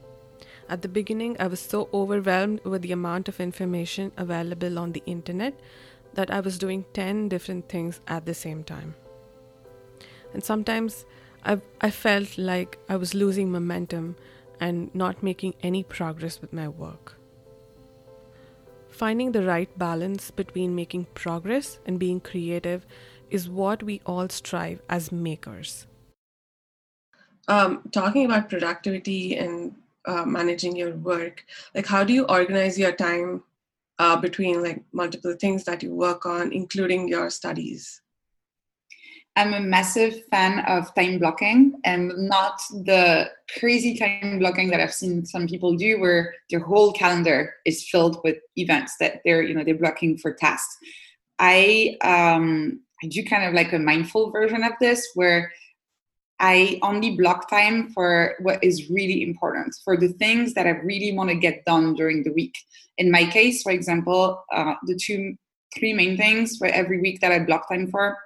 At 0.69 0.81
the 0.83 0.87
beginning, 0.87 1.35
I 1.39 1.47
was 1.47 1.59
so 1.59 1.89
overwhelmed 1.93 2.61
with 2.63 2.83
the 2.83 2.91
amount 2.91 3.27
of 3.27 3.39
information 3.39 4.11
available 4.17 4.77
on 4.77 4.91
the 4.91 5.01
internet 5.05 5.59
that 6.13 6.29
I 6.29 6.41
was 6.41 6.57
doing 6.57 6.85
10 6.93 7.29
different 7.29 7.69
things 7.69 8.01
at 8.07 8.25
the 8.25 8.33
same 8.33 8.63
time. 8.63 8.93
And 10.33 10.43
sometimes 10.43 11.05
I, 11.43 11.59
I 11.81 11.89
felt 11.89 12.37
like 12.37 12.77
I 12.87 12.97
was 12.97 13.13
losing 13.13 13.51
momentum 13.51 14.15
and 14.59 14.93
not 14.93 15.23
making 15.23 15.53
any 15.61 15.83
progress 15.83 16.41
with 16.41 16.53
my 16.53 16.67
work. 16.67 17.15
Finding 18.89 19.31
the 19.31 19.43
right 19.43 19.69
balance 19.77 20.31
between 20.31 20.75
making 20.75 21.05
progress 21.13 21.79
and 21.85 21.99
being 21.99 22.19
creative 22.19 22.85
is 23.29 23.47
what 23.47 23.83
we 23.83 24.01
all 24.05 24.27
strive 24.29 24.81
as 24.89 25.11
makers. 25.11 25.87
Um, 27.47 27.81
talking 27.91 28.25
about 28.25 28.49
productivity 28.49 29.37
and 29.37 29.73
uh, 30.05 30.25
managing 30.25 30.75
your 30.75 30.95
work 30.95 31.45
like 31.75 31.85
how 31.85 32.03
do 32.03 32.13
you 32.13 32.25
organize 32.25 32.79
your 32.79 32.91
time 32.91 33.43
uh, 33.99 34.15
between 34.15 34.63
like 34.63 34.83
multiple 34.93 35.35
things 35.39 35.63
that 35.65 35.83
you 35.83 35.93
work 35.93 36.25
on 36.25 36.51
including 36.53 37.07
your 37.07 37.29
studies 37.29 38.01
i'm 39.39 39.53
a 39.53 39.59
massive 39.59 40.25
fan 40.25 40.59
of 40.67 40.93
time 40.95 41.17
blocking 41.17 41.79
and 41.85 42.11
not 42.17 42.59
the 42.83 43.29
crazy 43.57 43.97
time 43.97 44.37
blocking 44.37 44.69
that 44.69 44.81
i've 44.81 44.93
seen 44.93 45.25
some 45.25 45.47
people 45.47 45.75
do 45.75 45.99
where 45.99 46.35
their 46.49 46.59
whole 46.59 46.91
calendar 46.91 47.53
is 47.65 47.87
filled 47.89 48.19
with 48.23 48.37
events 48.57 48.95
that 48.99 49.21
they're 49.23 49.41
you 49.41 49.53
know 49.53 49.63
they're 49.63 49.77
blocking 49.77 50.17
for 50.17 50.33
tasks 50.33 50.77
i 51.39 51.95
um 52.01 52.81
i 53.01 53.07
do 53.07 53.23
kind 53.23 53.45
of 53.45 53.53
like 53.53 53.71
a 53.71 53.79
mindful 53.79 54.29
version 54.29 54.63
of 54.63 54.73
this 54.81 55.07
where 55.15 55.51
I 56.41 56.79
only 56.83 57.17
block 57.17 57.49
time 57.49 57.89
for 57.89 58.35
what 58.39 58.63
is 58.63 58.89
really 58.89 59.23
important, 59.23 59.75
for 59.83 59.97
the 59.97 60.07
things 60.07 60.53
that 60.53 60.67
I 60.67 60.69
really 60.69 61.11
want 61.11 61.29
to 61.31 61.35
get 61.35 61.65
done 61.65 61.95
during 61.95 62.23
the 62.23 62.31
week. 62.31 62.55
In 62.97 63.11
my 63.11 63.25
case, 63.25 63.61
for 63.61 63.73
example, 63.73 64.41
uh, 64.55 64.75
the 64.85 64.95
two, 64.95 65.35
three 65.77 65.91
main 65.91 66.15
things 66.15 66.55
for 66.55 66.67
every 66.67 67.01
week 67.01 67.19
that 67.19 67.33
I 67.33 67.39
block 67.39 67.67
time 67.67 67.91
for 67.91 68.17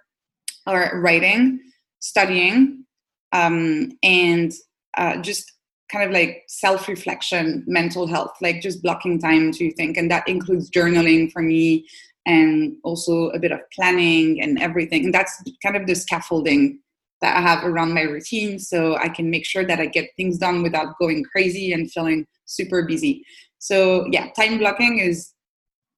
are 0.66 1.00
writing, 1.00 1.60
studying, 2.00 2.86
um, 3.32 3.92
and 4.04 4.54
uh, 4.98 5.18
just 5.18 5.52
kind 5.92 6.06
of 6.06 6.12
like 6.12 6.44
self 6.48 6.88
reflection, 6.88 7.64
mental 7.68 8.08
health, 8.08 8.34
like 8.42 8.62
just 8.62 8.82
blocking 8.82 9.20
time 9.20 9.52
to 9.54 9.72
think. 9.74 9.98
And 9.98 10.10
that 10.12 10.28
includes 10.28 10.70
journaling 10.70 11.32
for 11.32 11.42
me 11.42 11.88
and 12.26 12.78
also 12.84 13.30
a 13.30 13.40
bit 13.40 13.52
of 13.52 13.60
planning 13.72 14.42
and 14.42 14.62
everything. 14.62 15.06
And 15.06 15.14
that's 15.14 15.44
kind 15.64 15.76
of 15.76 15.86
the 15.88 15.96
scaffolding 15.96 16.80
that 17.22 17.38
I 17.38 17.42
have 17.42 17.64
around 17.64 17.94
my 17.94 18.02
routine 18.02 18.60
so 18.60 18.96
I 18.96 19.10
can 19.10 19.30
make 19.30 19.46
sure 19.46 19.66
that 19.66 19.80
I 19.80 19.86
get 19.86 20.10
things 20.18 20.38
done 20.38 20.64
without 20.64 20.98
going 21.00 21.24
crazy 21.24 21.74
and 21.74 21.92
feeling 21.92 22.26
super 22.46 22.84
busy. 22.84 23.24
So 23.60 24.06
yeah, 24.12 24.30
time 24.32 24.58
blocking 24.58 25.00
is 25.00 25.33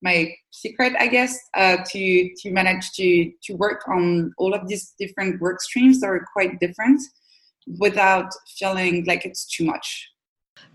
my 0.01 0.33
secret, 0.51 0.93
I 0.99 1.07
guess, 1.07 1.37
uh, 1.55 1.77
to 1.91 2.29
to 2.41 2.51
manage 2.51 2.91
to 2.93 3.31
to 3.43 3.53
work 3.55 3.87
on 3.87 4.33
all 4.37 4.53
of 4.53 4.67
these 4.67 4.93
different 4.99 5.41
work 5.41 5.61
streams 5.61 5.99
that 6.01 6.07
are 6.07 6.25
quite 6.33 6.59
different 6.59 7.01
without 7.79 8.31
feeling 8.57 9.05
like 9.05 9.25
it's 9.25 9.45
too 9.45 9.65
much. 9.65 10.09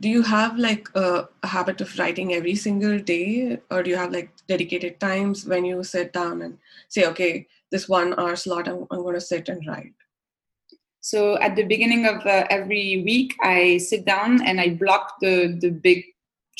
Do 0.01 0.09
you 0.09 0.23
have 0.23 0.59
like 0.59 0.89
a, 0.95 1.29
a 1.43 1.47
habit 1.47 1.81
of 1.81 1.99
writing 1.99 2.35
every 2.35 2.55
single 2.55 2.99
day, 2.99 3.59
or 3.71 3.83
do 3.83 3.91
you 3.91 3.97
have 3.97 4.13
like 4.13 4.31
dedicated 4.47 5.01
times 5.01 5.47
when 5.47 5.65
you 5.65 5.83
sit 5.85 6.13
down 6.13 6.43
and 6.43 6.59
say, 6.89 7.07
okay, 7.07 7.47
this 7.71 7.89
one 7.89 8.19
hour 8.19 8.37
slot, 8.37 8.69
I'm, 8.69 8.87
I'm 8.91 9.03
going 9.03 9.15
to 9.15 9.21
sit 9.21 9.49
and 9.49 9.67
write? 9.67 9.95
So 11.01 11.39
at 11.41 11.57
the 11.57 11.65
beginning 11.65 12.07
of 12.07 12.27
uh, 12.27 12.47
every 12.51 13.03
week, 13.05 13.35
I 13.43 13.79
sit 13.79 14.05
down 14.05 14.43
and 14.45 14.61
I 14.61 14.71
block 14.71 15.15
the 15.21 15.59
the 15.61 15.71
big 15.71 16.05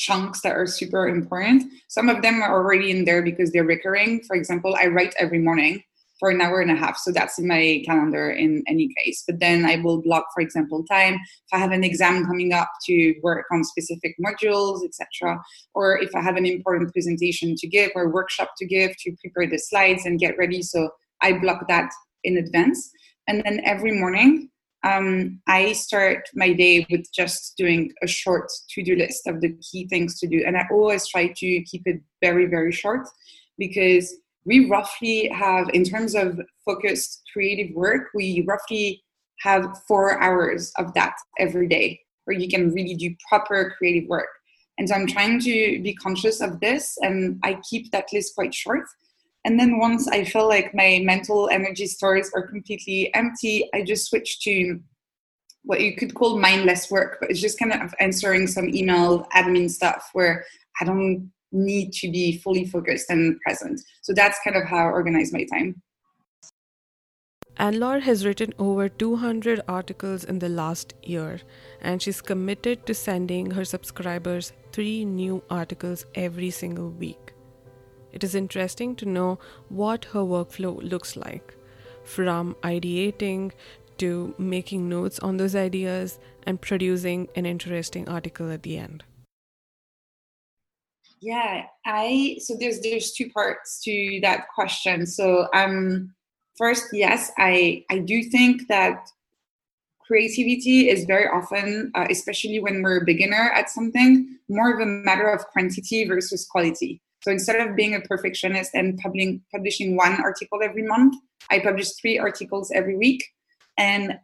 chunks 0.01 0.41
that 0.41 0.55
are 0.55 0.65
super 0.65 1.07
important. 1.07 1.71
Some 1.87 2.09
of 2.09 2.21
them 2.21 2.41
are 2.41 2.53
already 2.53 2.89
in 2.89 3.05
there 3.05 3.21
because 3.21 3.51
they're 3.51 3.63
recurring. 3.63 4.23
For 4.23 4.35
example, 4.35 4.75
I 4.75 4.87
write 4.87 5.13
every 5.19 5.39
morning 5.39 5.83
for 6.19 6.29
an 6.29 6.41
hour 6.41 6.59
and 6.61 6.71
a 6.71 6.75
half, 6.75 6.97
so 6.97 7.11
that's 7.11 7.39
in 7.39 7.47
my 7.47 7.81
calendar 7.85 8.29
in 8.29 8.63
any 8.67 8.89
case. 8.97 9.23
But 9.27 9.39
then 9.39 9.65
I 9.65 9.77
will 9.77 10.01
block, 10.01 10.25
for 10.35 10.41
example, 10.41 10.83
time 10.85 11.15
if 11.15 11.51
I 11.53 11.57
have 11.57 11.71
an 11.71 11.83
exam 11.83 12.25
coming 12.25 12.51
up 12.53 12.69
to 12.85 13.15
work 13.23 13.45
on 13.51 13.63
specific 13.63 14.15
modules, 14.23 14.83
etc., 14.85 15.39
or 15.73 15.99
if 15.99 16.15
I 16.15 16.21
have 16.21 16.35
an 16.35 16.45
important 16.45 16.93
presentation 16.93 17.55
to 17.55 17.67
give 17.67 17.91
or 17.95 18.09
workshop 18.09 18.51
to 18.57 18.65
give 18.65 18.95
to 18.97 19.15
prepare 19.21 19.49
the 19.49 19.57
slides 19.57 20.05
and 20.05 20.19
get 20.19 20.37
ready. 20.37 20.61
So 20.61 20.89
I 21.21 21.33
block 21.33 21.67
that 21.67 21.89
in 22.23 22.37
advance 22.37 22.91
and 23.27 23.41
then 23.45 23.61
every 23.63 23.93
morning, 23.93 24.49
um, 24.83 25.41
I 25.47 25.73
start 25.73 26.29
my 26.33 26.53
day 26.53 26.85
with 26.89 27.05
just 27.13 27.55
doing 27.57 27.91
a 28.01 28.07
short 28.07 28.49
to 28.71 28.83
do 28.83 28.95
list 28.95 29.27
of 29.27 29.41
the 29.41 29.55
key 29.57 29.87
things 29.87 30.19
to 30.19 30.27
do. 30.27 30.43
And 30.45 30.57
I 30.57 30.67
always 30.71 31.07
try 31.07 31.27
to 31.27 31.61
keep 31.63 31.83
it 31.85 32.01
very, 32.21 32.47
very 32.47 32.71
short 32.71 33.07
because 33.57 34.15
we 34.45 34.67
roughly 34.67 35.29
have, 35.29 35.69
in 35.69 35.83
terms 35.83 36.15
of 36.15 36.39
focused 36.65 37.21
creative 37.31 37.75
work, 37.75 38.07
we 38.15 38.43
roughly 38.47 39.03
have 39.41 39.65
four 39.87 40.19
hours 40.21 40.71
of 40.77 40.93
that 40.95 41.15
every 41.37 41.67
day 41.67 41.99
where 42.25 42.37
you 42.37 42.47
can 42.47 42.73
really 42.73 42.95
do 42.95 43.15
proper 43.29 43.75
creative 43.77 44.09
work. 44.09 44.29
And 44.77 44.89
so 44.89 44.95
I'm 44.95 45.07
trying 45.07 45.39
to 45.41 45.81
be 45.83 45.93
conscious 45.93 46.41
of 46.41 46.59
this 46.59 46.97
and 47.01 47.39
I 47.43 47.59
keep 47.69 47.91
that 47.91 48.05
list 48.11 48.33
quite 48.33 48.53
short 48.53 48.85
and 49.43 49.59
then 49.59 49.79
once 49.79 50.07
I 50.07 50.23
feel 50.23 50.47
like 50.47 50.75
my 50.75 51.01
mental 51.03 51.49
energy 51.49 51.87
stores 51.87 52.29
are 52.35 52.47
completely 52.47 53.13
empty, 53.15 53.67
I 53.73 53.83
just 53.83 54.07
switch 54.07 54.39
to 54.41 54.79
what 55.63 55.81
you 55.81 55.95
could 55.95 56.13
call 56.13 56.39
mindless 56.39 56.89
work, 56.91 57.17
but 57.19 57.29
it's 57.29 57.41
just 57.41 57.59
kind 57.59 57.73
of 57.73 57.93
answering 57.99 58.47
some 58.47 58.69
email 58.69 59.27
admin 59.35 59.69
stuff 59.69 60.09
where 60.13 60.45
I 60.79 60.85
don't 60.85 61.31
need 61.51 61.91
to 61.93 62.11
be 62.11 62.37
fully 62.37 62.65
focused 62.65 63.09
and 63.09 63.39
present. 63.41 63.81
So 64.01 64.13
that's 64.13 64.39
kind 64.43 64.55
of 64.55 64.63
how 64.63 64.77
I 64.77 64.91
organize 64.91 65.33
my 65.33 65.45
time. 65.45 65.81
Anne-Laure 67.57 67.99
has 67.99 68.25
written 68.25 68.53
over 68.57 68.89
200 68.89 69.61
articles 69.67 70.23
in 70.23 70.39
the 70.39 70.49
last 70.49 70.93
year, 71.03 71.41
and 71.81 72.01
she's 72.01 72.21
committed 72.21 72.85
to 72.85 72.93
sending 72.93 73.51
her 73.51 73.65
subscribers 73.65 74.53
three 74.71 75.03
new 75.03 75.43
articles 75.49 76.05
every 76.15 76.49
single 76.49 76.89
week. 76.89 77.30
It 78.13 78.23
is 78.23 78.35
interesting 78.35 78.95
to 78.97 79.05
know 79.05 79.39
what 79.69 80.05
her 80.05 80.21
workflow 80.21 80.81
looks 80.81 81.15
like 81.15 81.55
from 82.03 82.55
ideating 82.63 83.51
to 83.97 84.33
making 84.37 84.89
notes 84.89 85.19
on 85.19 85.37
those 85.37 85.55
ideas 85.55 86.19
and 86.43 86.59
producing 86.59 87.27
an 87.35 87.45
interesting 87.45 88.09
article 88.09 88.51
at 88.51 88.63
the 88.63 88.77
end. 88.77 89.03
Yeah, 91.21 91.65
I 91.85 92.37
so 92.39 92.55
there's 92.59 92.81
there's 92.81 93.11
two 93.11 93.29
parts 93.29 93.79
to 93.83 94.19
that 94.23 94.47
question. 94.55 95.05
So 95.05 95.47
um 95.53 96.15
first, 96.57 96.87
yes, 96.93 97.31
I 97.37 97.85
I 97.91 97.99
do 97.99 98.23
think 98.23 98.67
that 98.69 99.07
creativity 99.99 100.89
is 100.89 101.05
very 101.05 101.27
often, 101.27 101.91
uh, 101.95 102.07
especially 102.09 102.59
when 102.59 102.81
we're 102.81 103.01
a 103.01 103.05
beginner 103.05 103.51
at 103.53 103.69
something, 103.69 104.39
more 104.49 104.73
of 104.73 104.81
a 104.81 104.85
matter 104.85 105.27
of 105.29 105.45
quantity 105.47 106.05
versus 106.05 106.45
quality. 106.45 107.01
So 107.21 107.31
instead 107.31 107.65
of 107.65 107.75
being 107.75 107.95
a 107.95 108.01
perfectionist 108.01 108.71
and 108.73 108.97
publishing, 108.97 109.41
publishing 109.53 109.95
one 109.95 110.21
article 110.21 110.59
every 110.63 110.83
month, 110.83 111.15
I 111.49 111.59
publish 111.59 111.91
three 111.93 112.17
articles 112.17 112.71
every 112.73 112.97
week. 112.97 113.23
And 113.77 114.19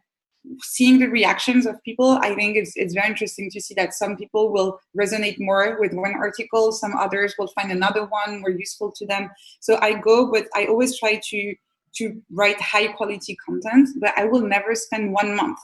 seeing 0.62 0.98
the 0.98 1.08
reactions 1.08 1.66
of 1.66 1.82
people, 1.82 2.18
I 2.22 2.34
think 2.34 2.56
it's, 2.56 2.72
it's 2.76 2.94
very 2.94 3.08
interesting 3.08 3.50
to 3.50 3.60
see 3.60 3.74
that 3.74 3.94
some 3.94 4.16
people 4.16 4.52
will 4.52 4.80
resonate 4.98 5.36
more 5.38 5.78
with 5.80 5.92
one 5.92 6.14
article, 6.14 6.72
some 6.72 6.96
others 6.96 7.34
will 7.38 7.48
find 7.48 7.70
another 7.70 8.06
one 8.06 8.40
more 8.40 8.50
useful 8.50 8.92
to 8.96 9.06
them. 9.06 9.30
So 9.60 9.78
I 9.80 9.94
go, 9.94 10.30
but 10.30 10.46
I 10.54 10.66
always 10.66 10.98
try 10.98 11.20
to 11.30 11.54
to 11.96 12.22
write 12.30 12.60
high 12.60 12.86
quality 12.88 13.36
content, 13.44 13.88
but 13.98 14.12
I 14.16 14.24
will 14.24 14.42
never 14.42 14.74
spend 14.74 15.12
one 15.12 15.34
month 15.34 15.58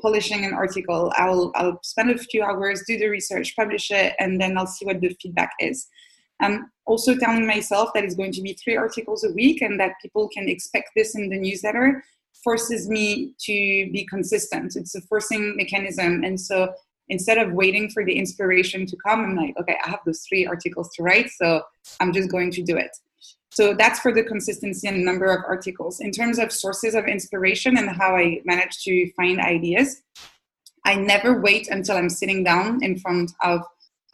polishing 0.00 0.44
an 0.44 0.52
article. 0.52 1.12
I'll 1.16 1.52
I'll 1.54 1.80
spend 1.82 2.10
a 2.10 2.18
few 2.18 2.42
hours, 2.42 2.82
do 2.86 2.98
the 2.98 3.08
research, 3.08 3.54
publish 3.56 3.90
it, 3.90 4.14
and 4.18 4.40
then 4.40 4.58
I'll 4.58 4.66
see 4.66 4.84
what 4.84 5.00
the 5.00 5.16
feedback 5.20 5.52
is. 5.60 5.88
I'm 6.40 6.70
also 6.86 7.16
telling 7.16 7.46
myself 7.46 7.90
that 7.94 8.04
it's 8.04 8.14
going 8.14 8.32
to 8.32 8.42
be 8.42 8.54
three 8.54 8.76
articles 8.76 9.24
a 9.24 9.32
week 9.32 9.62
and 9.62 9.78
that 9.80 9.92
people 10.00 10.28
can 10.28 10.48
expect 10.48 10.90
this 10.94 11.14
in 11.14 11.28
the 11.28 11.38
newsletter 11.38 12.02
forces 12.44 12.88
me 12.88 13.34
to 13.40 13.52
be 13.92 14.06
consistent. 14.08 14.76
It's 14.76 14.94
a 14.94 15.00
forcing 15.02 15.56
mechanism. 15.56 16.24
And 16.24 16.40
so 16.40 16.72
instead 17.08 17.38
of 17.38 17.52
waiting 17.52 17.90
for 17.90 18.04
the 18.04 18.12
inspiration 18.12 18.86
to 18.86 18.96
come, 18.96 19.20
I'm 19.20 19.36
like, 19.36 19.54
okay, 19.60 19.76
I 19.84 19.90
have 19.90 20.00
those 20.06 20.24
three 20.28 20.46
articles 20.46 20.90
to 20.94 21.02
write, 21.02 21.30
so 21.30 21.62
I'm 22.00 22.12
just 22.12 22.30
going 22.30 22.50
to 22.52 22.62
do 22.62 22.76
it. 22.76 22.96
So 23.50 23.74
that's 23.74 23.98
for 23.98 24.12
the 24.12 24.22
consistency 24.22 24.86
and 24.88 25.04
number 25.04 25.26
of 25.26 25.42
articles. 25.46 26.00
In 26.00 26.12
terms 26.12 26.38
of 26.38 26.52
sources 26.52 26.94
of 26.94 27.06
inspiration 27.06 27.76
and 27.78 27.88
how 27.88 28.14
I 28.14 28.40
manage 28.44 28.84
to 28.84 29.10
find 29.12 29.40
ideas, 29.40 30.02
I 30.84 30.94
never 30.94 31.40
wait 31.40 31.68
until 31.68 31.96
I'm 31.96 32.10
sitting 32.10 32.44
down 32.44 32.82
in 32.84 32.98
front 32.98 33.32
of 33.42 33.62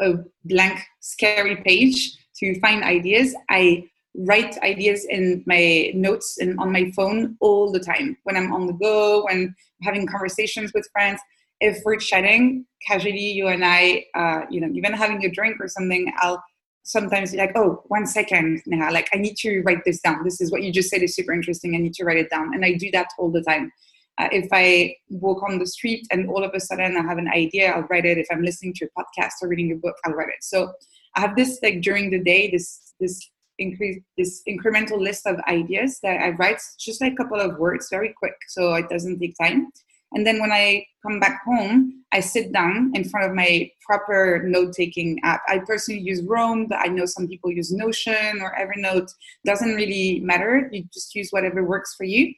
a 0.01 0.15
blank, 0.45 0.81
scary 1.01 1.57
page 1.57 2.17
to 2.37 2.59
find 2.61 2.83
ideas. 2.83 3.35
I 3.49 3.89
write 4.17 4.57
ideas 4.59 5.05
in 5.09 5.43
my 5.47 5.91
notes 5.95 6.39
and 6.39 6.59
on 6.61 6.71
my 6.71 6.91
phone 6.93 7.37
all 7.41 7.73
the 7.73 7.81
time 7.81 8.17
when 8.25 8.37
I'm 8.37 8.53
on 8.53 8.67
the 8.67 8.73
go, 8.73 9.25
when 9.25 9.55
having 9.83 10.07
conversations 10.07 10.73
with 10.73 10.89
friends. 10.93 11.21
If 11.61 11.83
we're 11.85 11.97
chatting 11.97 12.67
casually, 12.87 13.33
you 13.33 13.49
and 13.49 13.65
I, 13.65 14.05
uh, 14.15 14.43
you 14.51 14.61
know, 14.61 14.69
even 14.75 14.93
having 14.93 15.25
a 15.25 15.31
drink 15.31 15.57
or 15.61 15.69
something, 15.69 16.13
I'll 16.19 16.43
sometimes 16.85 17.33
be 17.33 17.39
like, 17.39 17.53
oh, 17.57 17.83
one 17.87 18.07
second, 18.07 18.63
Neha, 18.67 18.93
like 18.93 19.09
I 19.13 19.17
need 19.17 19.37
to 19.39 19.63
write 19.63 19.85
this 19.85 20.01
down. 20.01 20.23
This 20.23 20.41
is 20.41 20.53
what 20.53 20.63
you 20.63 20.71
just 20.71 20.91
said 20.91 21.03
is 21.03 21.15
super 21.15 21.33
interesting. 21.33 21.75
I 21.75 21.79
need 21.79 21.95
to 21.95 22.05
write 22.05 22.19
it 22.19 22.31
down. 22.31 22.55
And 22.55 22.65
I 22.65 22.75
do 22.75 22.91
that 22.93 23.09
all 23.19 23.31
the 23.31 23.43
time. 23.43 23.73
Uh, 24.19 24.29
if 24.31 24.49
I 24.53 24.95
walk 25.11 25.43
on 25.43 25.59
the 25.59 25.67
street 25.67 26.07
and 26.11 26.29
all 26.29 26.45
of 26.45 26.53
a 26.55 26.61
sudden 26.61 26.97
I 26.97 27.03
have 27.03 27.19
an 27.19 27.29
idea, 27.29 27.73
I'll 27.73 27.87
write 27.91 28.07
it. 28.07 28.19
If 28.19 28.27
I'm 28.31 28.43
listening 28.43 28.75
to 28.75 28.87
a 28.87 29.01
podcast 29.01 29.33
or 29.43 29.49
reading 29.49 29.73
a 29.73 29.77
book, 29.77 29.97
I'll 30.05 30.13
write 30.13 30.29
it. 30.29 30.43
So 30.43 30.73
I 31.17 31.21
have 31.21 31.37
this 31.37 31.59
like 31.63 31.81
during 31.81 32.11
the 32.11 32.23
day, 32.23 32.51
this 32.51 32.95
this 33.01 33.31
increase 33.59 34.01
this 34.19 34.43
incremental 34.49 34.99
list 34.99 35.27
of 35.27 35.39
ideas 35.49 36.01
that 36.03 36.21
I 36.21 36.31
write 36.31 36.61
just 36.79 37.01
like 37.01 37.13
a 37.13 37.17
couple 37.17 37.41
of 37.41 37.59
words, 37.59 37.89
very 37.91 38.15
quick, 38.17 38.35
so 38.49 38.75
it 38.75 38.89
doesn't 38.89 39.19
take 39.19 39.35
time. 39.41 39.69
And 40.13 40.25
then 40.25 40.41
when 40.41 40.53
I 40.53 40.87
come 41.05 41.19
back 41.19 41.43
home, 41.45 42.05
I 42.13 42.21
sit 42.21 42.53
down 42.53 42.93
in 42.95 43.03
front 43.03 43.29
of 43.29 43.35
my 43.35 43.69
proper 43.85 44.45
note 44.47 44.73
taking 44.73 45.19
app. 45.25 45.43
I 45.49 45.59
personally 45.59 46.01
use 46.01 46.23
Roam, 46.23 46.67
but 46.69 46.79
I 46.79 46.87
know 46.87 47.05
some 47.05 47.27
people 47.27 47.51
use 47.51 47.73
Notion 47.73 48.41
or 48.41 48.57
Evernote. 48.57 49.11
Doesn't 49.45 49.75
really 49.75 50.21
matter. 50.21 50.69
You 50.73 50.85
just 50.95 51.17
use 51.17 51.31
whatever 51.31 51.65
works 51.65 51.97
for 51.97 52.05
you. 52.05 52.33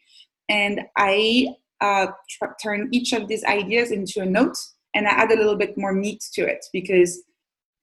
And 0.48 0.82
I 0.96 1.48
uh, 1.80 2.06
tr- 2.28 2.54
turn 2.62 2.88
each 2.92 3.12
of 3.12 3.28
these 3.28 3.44
ideas 3.44 3.90
into 3.90 4.20
a 4.20 4.26
note 4.26 4.56
and 4.94 5.06
I 5.06 5.10
add 5.10 5.30
a 5.30 5.36
little 5.36 5.56
bit 5.56 5.76
more 5.76 5.92
meat 5.92 6.24
to 6.34 6.42
it 6.42 6.64
because 6.72 7.22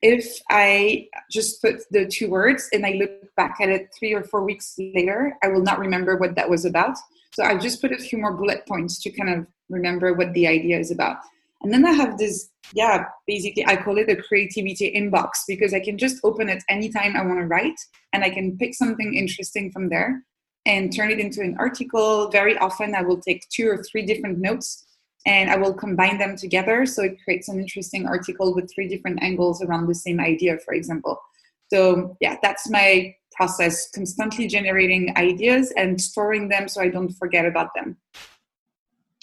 if 0.02 0.40
I 0.50 1.08
just 1.32 1.62
put 1.62 1.84
the 1.92 2.06
two 2.06 2.30
words 2.30 2.68
and 2.74 2.86
I 2.86 2.92
look 2.92 3.12
back 3.38 3.58
at 3.62 3.70
it 3.70 3.90
three 3.98 4.14
or 4.14 4.24
four 4.24 4.44
weeks 4.44 4.76
later, 4.78 5.38
I 5.42 5.48
will 5.48 5.62
not 5.62 5.80
remember 5.80 6.18
what 6.18 6.36
that 6.36 6.50
was 6.50 6.66
about. 6.66 6.98
So 7.34 7.44
I 7.44 7.58
just 7.58 7.82
put 7.82 7.94
a 7.94 7.98
few 7.98 8.20
more 8.20 8.34
bullet 8.34 8.66
points 8.68 9.02
to 9.04 9.12
kind 9.12 9.30
of 9.30 9.48
remember 9.70 10.14
what 10.14 10.34
the 10.34 10.48
idea 10.48 10.78
is 10.78 10.92
about. 10.92 11.18
And 11.62 11.74
then 11.74 11.86
I 11.86 11.92
have 11.92 12.18
this, 12.18 12.50
yeah, 12.74 13.06
basically 13.26 13.66
I 13.66 13.78
call 13.78 13.98
it 13.98 14.10
a 14.10 14.22
creativity 14.22 14.92
inbox 14.94 15.30
because 15.48 15.74
I 15.74 15.80
can 15.80 15.98
just 15.98 16.18
open 16.24 16.50
it 16.50 16.64
anytime 16.68 17.16
I 17.16 17.26
want 17.26 17.40
to 17.40 17.46
write 17.46 17.80
and 18.12 18.24
I 18.24 18.30
can 18.30 18.58
pick 18.58 18.74
something 18.74 19.14
interesting 19.14 19.72
from 19.72 19.88
there 19.88 20.24
and 20.66 20.96
turn 20.96 21.12
it 21.12 21.20
into 21.20 21.42
an 21.42 21.56
article. 21.60 22.30
Very 22.30 22.58
often 22.58 22.96
I 22.96 23.02
will 23.02 23.20
take 23.20 23.48
two 23.50 23.70
or 23.70 23.84
three 23.84 24.06
different 24.06 24.40
notes 24.40 24.86
and 25.26 25.50
I 25.50 25.58
will 25.58 25.74
combine 25.74 26.18
them 26.18 26.36
together 26.36 26.86
so 26.86 27.04
it 27.04 27.18
creates 27.24 27.48
an 27.48 27.60
interesting 27.60 28.06
article 28.06 28.54
with 28.54 28.74
three 28.74 28.88
different 28.88 29.22
angles 29.22 29.62
around 29.62 29.88
the 29.88 29.96
same 29.96 30.20
idea, 30.20 30.58
for 30.60 30.74
example. 30.74 31.20
So, 31.72 32.18
yeah, 32.20 32.38
that's 32.42 32.70
my 32.70 33.16
process 33.32 33.90
constantly 33.90 34.48
generating 34.48 35.16
ideas 35.18 35.74
and 35.76 36.00
storing 36.00 36.50
them 36.50 36.68
so 36.68 36.82
I 36.82 36.90
don't 36.90 37.12
forget 37.12 37.46
about 37.46 37.70
them. 37.74 37.98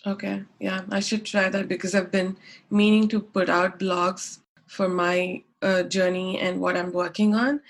Okay, 0.07 0.43
yeah, 0.59 0.83
I 0.91 1.01
should 1.01 1.27
try 1.27 1.51
that 1.51 1.69
because 1.69 1.95
I've 1.95 2.11
been 2.11 2.37
meaning 2.71 3.07
to 3.09 3.21
put 3.21 3.51
out 3.51 3.79
blogs 3.79 4.39
for 4.67 4.89
my 4.89 5.43
uh, 5.61 5.83
journey 5.83 6.39
and 6.39 6.61
what 6.61 6.77
I'm 6.77 6.93
working 6.93 7.35
on. 7.35 7.61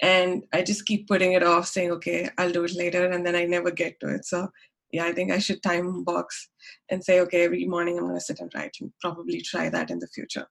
And 0.00 0.44
I 0.52 0.62
just 0.62 0.86
keep 0.86 1.08
putting 1.08 1.32
it 1.32 1.42
off, 1.42 1.66
saying, 1.66 1.90
okay, 1.92 2.28
I'll 2.38 2.52
do 2.52 2.64
it 2.64 2.74
later. 2.74 3.10
And 3.10 3.26
then 3.26 3.34
I 3.34 3.44
never 3.44 3.70
get 3.70 3.98
to 4.00 4.08
it. 4.14 4.24
So, 4.24 4.48
yeah, 4.92 5.04
I 5.04 5.12
think 5.12 5.32
I 5.32 5.38
should 5.38 5.62
time 5.62 6.04
box 6.04 6.48
and 6.88 7.02
say, 7.02 7.20
okay, 7.20 7.44
every 7.44 7.64
morning 7.66 7.98
I'm 7.98 8.04
going 8.04 8.14
to 8.14 8.20
sit 8.20 8.40
and 8.40 8.50
write 8.54 8.76
and 8.80 8.92
probably 9.00 9.40
try 9.40 9.68
that 9.68 9.90
in 9.90 9.98
the 9.98 10.06
future. 10.08 10.46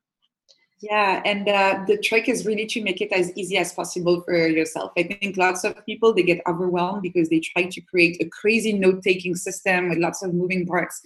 Yeah, 0.80 1.24
and 1.26 1.50
uh, 1.50 1.86
the 1.88 1.98
trick 1.98 2.30
is 2.30 2.46
really 2.46 2.68
to 2.68 2.84
make 2.84 3.02
it 3.02 3.12
as 3.12 3.36
easy 3.36 3.58
as 3.58 3.74
possible 3.74 4.22
for 4.22 4.36
yourself. 4.36 4.92
I 4.96 5.04
think 5.04 5.36
lots 5.36 5.64
of 5.64 5.84
people 5.88 6.14
they 6.14 6.22
get 6.22 6.42
overwhelmed 6.48 7.02
because 7.02 7.30
they 7.30 7.40
try 7.40 7.64
to 7.64 7.82
create 7.82 8.22
a 8.22 8.30
crazy 8.30 8.74
note-taking 8.74 9.36
system 9.38 9.90
with 9.90 9.98
lots 9.98 10.22
of 10.22 10.36
moving 10.36 10.68
parts. 10.68 11.02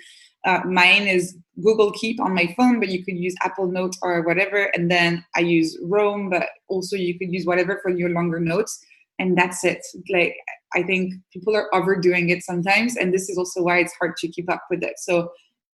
Uh, 0.46 0.62
mine 0.66 1.08
is 1.08 1.38
Google 1.62 1.92
Keep 1.92 2.20
on 2.20 2.34
my 2.34 2.54
phone, 2.58 2.80
but 2.80 2.90
you 2.90 3.04
could 3.04 3.18
use 3.18 3.36
Apple 3.42 3.68
Notes 3.68 3.98
or 4.02 4.22
whatever. 4.24 4.72
And 4.74 4.90
then 4.90 5.24
I 5.36 5.42
use 5.42 5.78
Roam, 5.84 6.30
but 6.30 6.50
also 6.68 6.96
you 6.96 7.18
could 7.18 7.32
use 7.32 7.46
whatever 7.46 7.80
for 7.84 7.92
your 7.92 8.10
longer 8.10 8.40
notes. 8.40 8.84
And 9.20 9.38
that's 9.38 9.64
it. 9.64 9.86
Like 10.10 10.36
I 10.74 10.84
think 10.84 11.14
people 11.32 11.56
are 11.56 11.74
overdoing 11.76 12.30
it 12.30 12.44
sometimes, 12.44 12.96
and 12.98 13.14
this 13.14 13.30
is 13.30 13.38
also 13.38 13.62
why 13.62 13.80
it's 13.80 13.94
hard 14.00 14.18
to 14.18 14.28
keep 14.28 14.52
up 14.52 14.64
with 14.72 14.84
it. 14.84 14.94
So 14.98 15.32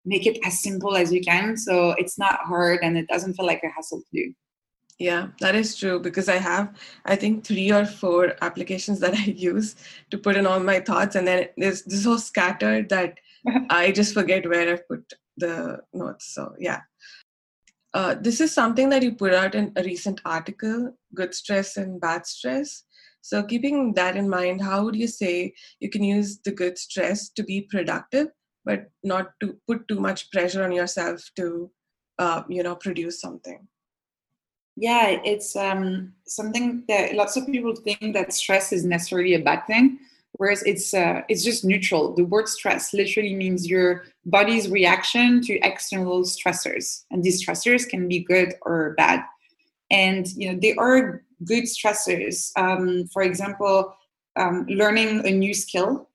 make 0.08 0.26
it 0.26 0.40
as 0.46 0.62
simple 0.62 0.96
as 0.96 1.12
you 1.12 1.22
can 1.22 1.58
so 1.58 1.92
it's 1.92 2.18
not 2.18 2.40
hard 2.46 2.80
and 2.82 2.98
it 2.98 3.08
doesn't 3.08 3.34
feel 3.34 3.46
like 3.46 3.62
a 3.64 3.70
hassle 3.70 4.00
to 4.00 4.06
do 4.14 4.34
yeah 5.00 5.28
that 5.42 5.54
is 5.54 5.76
true 5.76 6.00
because 6.00 6.30
i 6.30 6.38
have 6.38 6.74
i 7.06 7.16
think 7.16 7.46
three 7.46 7.72
or 7.72 7.86
four 7.86 8.34
applications 8.42 9.00
that 9.00 9.14
i 9.24 9.26
use 9.26 9.76
to 10.10 10.18
put 10.18 10.38
in 10.38 10.48
all 10.48 10.60
my 10.60 10.80
thoughts 10.80 11.16
and 11.16 11.28
then 11.28 11.48
there's 11.58 11.84
this 11.84 12.04
so 12.06 12.18
scattered 12.18 12.90
that 12.90 13.20
i 13.70 13.92
just 13.92 14.14
forget 14.14 14.48
where 14.50 14.74
i've 14.74 14.88
put 14.88 15.14
the 15.38 15.80
notes 15.94 16.34
so 16.34 16.54
yeah. 16.60 16.82
Uh, 17.94 18.16
this 18.22 18.42
is 18.42 18.54
something 18.54 18.90
that 18.90 19.02
you 19.02 19.14
put 19.16 19.34
out 19.34 19.56
in 19.56 19.72
a 19.76 19.84
recent 19.84 20.22
article 20.26 20.92
good 21.16 21.34
stress 21.34 21.78
and 21.78 22.02
bad 22.02 22.26
stress. 22.26 22.84
So 23.22 23.44
keeping 23.44 23.94
that 23.96 24.16
in 24.16 24.30
mind 24.30 24.62
how 24.62 24.84
would 24.84 24.96
you 24.96 25.08
say 25.08 25.54
you 25.80 25.90
can 25.90 26.04
use 26.04 26.40
the 26.44 26.52
good 26.52 26.78
stress 26.78 27.30
to 27.30 27.44
be 27.44 27.62
productive 27.62 28.28
but 28.66 28.92
not 29.04 29.32
to 29.40 29.58
put 29.68 29.88
too 29.88 30.00
much 30.00 30.30
pressure 30.32 30.64
on 30.64 30.72
yourself 30.74 31.24
to 31.38 31.72
uh, 32.20 32.44
you 32.50 32.62
know 32.62 32.76
produce 32.76 33.22
something? 33.22 33.68
Yeah 34.76 35.20
it's 35.24 35.56
um, 35.56 36.14
something 36.28 36.84
that 36.88 37.16
lots 37.16 37.38
of 37.38 37.48
people 37.48 37.76
think 37.76 38.14
that 38.14 38.34
stress 38.34 38.72
is 38.72 38.86
necessarily 38.86 39.34
a 39.36 39.44
bad 39.44 39.66
thing 39.66 40.00
whereas 40.38 40.64
it's 40.64 40.94
uh, 40.94 41.22
it's 41.30 41.44
just 41.44 41.66
neutral. 41.66 42.14
The 42.16 42.24
word 42.24 42.48
stress 42.48 42.94
literally 42.94 43.36
means 43.36 43.68
your 43.68 44.06
body's 44.26 44.70
reaction 44.70 45.42
to 45.44 45.60
external 45.60 46.24
stressors. 46.24 47.04
And 47.12 47.24
these 47.24 47.46
stressors 47.46 47.88
can 47.88 48.08
be 48.08 48.20
good 48.20 48.54
or 48.62 48.94
bad. 48.98 49.24
And 49.92 50.28
you 50.36 50.52
know 50.52 50.60
they 50.60 50.74
are 50.76 51.24
good 51.44 51.66
stressors. 51.66 52.52
Um, 52.58 53.08
for 53.14 53.22
example 53.22 53.94
um, 54.36 54.66
learning 54.70 55.26
a 55.26 55.32
new 55.32 55.54
skill 55.54 56.10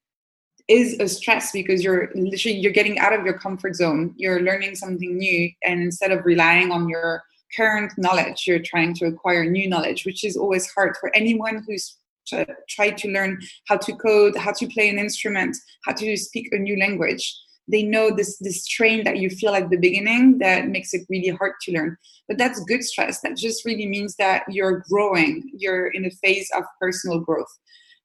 is 0.68 0.98
a 1.00 1.08
stress 1.08 1.50
because 1.50 1.82
you're 1.82 2.10
literally 2.14 2.56
you're 2.56 2.72
getting 2.72 2.98
out 3.00 3.12
of 3.12 3.24
your 3.24 3.36
comfort 3.36 3.74
zone. 3.74 4.14
You're 4.16 4.42
learning 4.42 4.76
something 4.76 5.18
new. 5.18 5.50
And 5.64 5.82
instead 5.82 6.12
of 6.12 6.24
relying 6.24 6.70
on 6.70 6.88
your 6.88 7.24
current 7.56 7.92
knowledge 7.98 8.44
you're 8.46 8.58
trying 8.58 8.94
to 8.94 9.06
acquire 9.06 9.44
new 9.44 9.68
knowledge 9.68 10.06
which 10.06 10.24
is 10.24 10.36
always 10.36 10.70
hard 10.70 10.96
for 10.96 11.14
anyone 11.14 11.62
who's 11.66 11.96
tried 12.68 12.96
to 12.98 13.08
learn 13.10 13.38
how 13.68 13.76
to 13.76 13.94
code 13.96 14.36
how 14.36 14.52
to 14.52 14.66
play 14.68 14.88
an 14.88 14.98
instrument 14.98 15.56
how 15.84 15.92
to 15.92 16.16
speak 16.16 16.48
a 16.52 16.58
new 16.58 16.78
language. 16.78 17.34
They 17.70 17.82
know 17.84 18.10
this 18.10 18.38
this 18.38 18.64
strain 18.64 19.04
that 19.04 19.18
you 19.18 19.30
feel 19.30 19.54
at 19.54 19.70
the 19.70 19.78
beginning 19.78 20.38
that 20.38 20.68
makes 20.68 20.92
it 20.94 21.06
really 21.08 21.28
hard 21.28 21.52
to 21.62 21.72
learn. 21.72 21.96
But 22.28 22.38
that's 22.38 22.64
good 22.64 22.82
stress. 22.82 23.20
That 23.20 23.36
just 23.36 23.64
really 23.64 23.86
means 23.86 24.16
that 24.16 24.42
you're 24.48 24.84
growing. 24.90 25.50
You're 25.56 25.88
in 25.88 26.04
a 26.04 26.10
phase 26.10 26.50
of 26.56 26.64
personal 26.80 27.20
growth. 27.20 27.52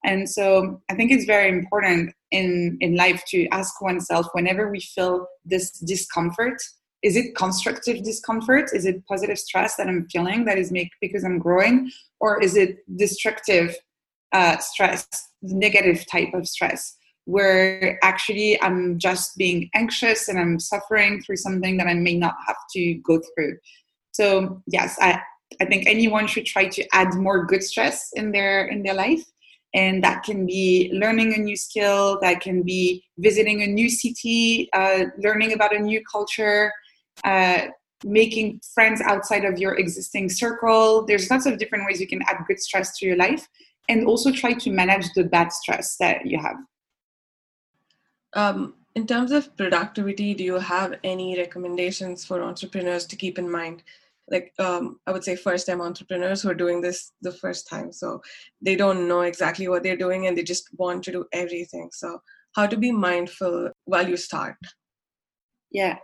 And 0.03 0.29
so 0.29 0.81
I 0.89 0.95
think 0.95 1.11
it's 1.11 1.25
very 1.25 1.49
important 1.49 2.13
in, 2.31 2.77
in 2.81 2.95
life 2.95 3.23
to 3.29 3.47
ask 3.49 3.81
oneself 3.81 4.27
whenever 4.33 4.69
we 4.69 4.79
feel 4.79 5.27
this 5.43 5.71
discomfort, 5.79 6.61
is 7.03 7.15
it 7.15 7.35
constructive 7.35 8.03
discomfort? 8.03 8.69
Is 8.73 8.85
it 8.85 9.05
positive 9.05 9.37
stress 9.37 9.75
that 9.75 9.87
I'm 9.87 10.07
feeling 10.09 10.45
that 10.45 10.57
is 10.57 10.71
make 10.71 10.89
because 11.01 11.23
I'm 11.23 11.39
growing? 11.39 11.91
Or 12.19 12.41
is 12.41 12.55
it 12.55 12.77
destructive 12.97 13.75
uh, 14.33 14.57
stress, 14.57 15.07
negative 15.41 16.05
type 16.09 16.33
of 16.33 16.47
stress? 16.47 16.97
where 17.27 17.99
actually 18.03 18.59
I'm 18.61 18.97
just 18.97 19.37
being 19.37 19.69
anxious 19.75 20.29
and 20.29 20.39
I'm 20.39 20.61
suffering 20.61 21.21
through 21.21 21.35
something 21.35 21.75
that 21.75 21.85
I 21.85 21.93
may 21.93 22.17
not 22.17 22.35
have 22.47 22.55
to 22.71 22.93
go 23.05 23.19
through. 23.19 23.57
So 24.13 24.63
yes, 24.65 24.97
I, 25.01 25.19
I 25.61 25.65
think 25.65 25.87
anyone 25.87 26.25
should 26.25 26.45
try 26.45 26.67
to 26.69 26.87
add 26.93 27.13
more 27.15 27.45
good 27.45 27.63
stress 27.63 28.11
in 28.15 28.31
their 28.31 28.67
in 28.67 28.81
their 28.81 28.93
life 28.93 29.23
and 29.73 30.01
that 30.05 30.23
can 30.23 30.45
be 30.45 30.89
learning 30.93 31.33
a 31.33 31.37
new 31.37 31.57
skill 31.57 32.17
that 32.21 32.39
can 32.39 32.63
be 32.63 33.03
visiting 33.17 33.61
a 33.61 33.67
new 33.67 33.89
city 33.89 34.69
uh, 34.73 35.05
learning 35.17 35.53
about 35.53 35.75
a 35.75 35.79
new 35.79 36.01
culture 36.09 36.71
uh, 37.25 37.67
making 38.05 38.61
friends 38.73 39.01
outside 39.01 39.43
of 39.43 39.57
your 39.57 39.75
existing 39.75 40.29
circle 40.29 41.05
there's 41.05 41.29
lots 41.29 41.45
of 41.45 41.57
different 41.57 41.85
ways 41.85 41.99
you 41.99 42.07
can 42.07 42.21
add 42.27 42.37
good 42.47 42.59
stress 42.59 42.97
to 42.97 43.05
your 43.05 43.17
life 43.17 43.47
and 43.89 44.05
also 44.05 44.31
try 44.31 44.53
to 44.53 44.71
manage 44.71 45.11
the 45.13 45.23
bad 45.23 45.51
stress 45.51 45.97
that 45.97 46.25
you 46.25 46.39
have. 46.39 46.57
Um, 48.33 48.75
in 48.95 49.05
terms 49.05 49.31
of 49.31 49.55
productivity 49.55 50.33
do 50.33 50.43
you 50.43 50.55
have 50.55 50.95
any 51.03 51.37
recommendations 51.37 52.25
for 52.25 52.41
entrepreneurs 52.41 53.05
to 53.07 53.15
keep 53.15 53.37
in 53.37 53.49
mind? 53.49 53.83
Like 54.29 54.53
um, 54.59 54.99
i 55.07 55.11
would 55.11 55.23
say 55.23 55.35
first 55.35 55.67
time 55.67 55.81
entrepreneurs 55.81 56.41
who 56.41 56.49
are 56.49 56.61
doing 56.63 56.81
this 56.81 57.11
the 57.21 57.31
first 57.31 57.69
time. 57.69 57.91
So 57.91 58.21
they 58.61 58.75
don't 58.75 59.07
know 59.07 59.21
exactly 59.21 59.67
what 59.67 59.83
they're 59.83 60.03
doing 60.05 60.27
and 60.27 60.37
they 60.37 60.43
just 60.43 60.69
want 60.77 61.03
to 61.03 61.11
do 61.11 61.25
everything. 61.31 61.89
So 61.93 62.21
how 62.55 62.65
to 62.65 62.75
be 62.75 62.91
mindful 62.91 63.71
while 63.85 64.09
you 64.09 64.17
start? 64.17 64.57
Yeah. 65.71 65.97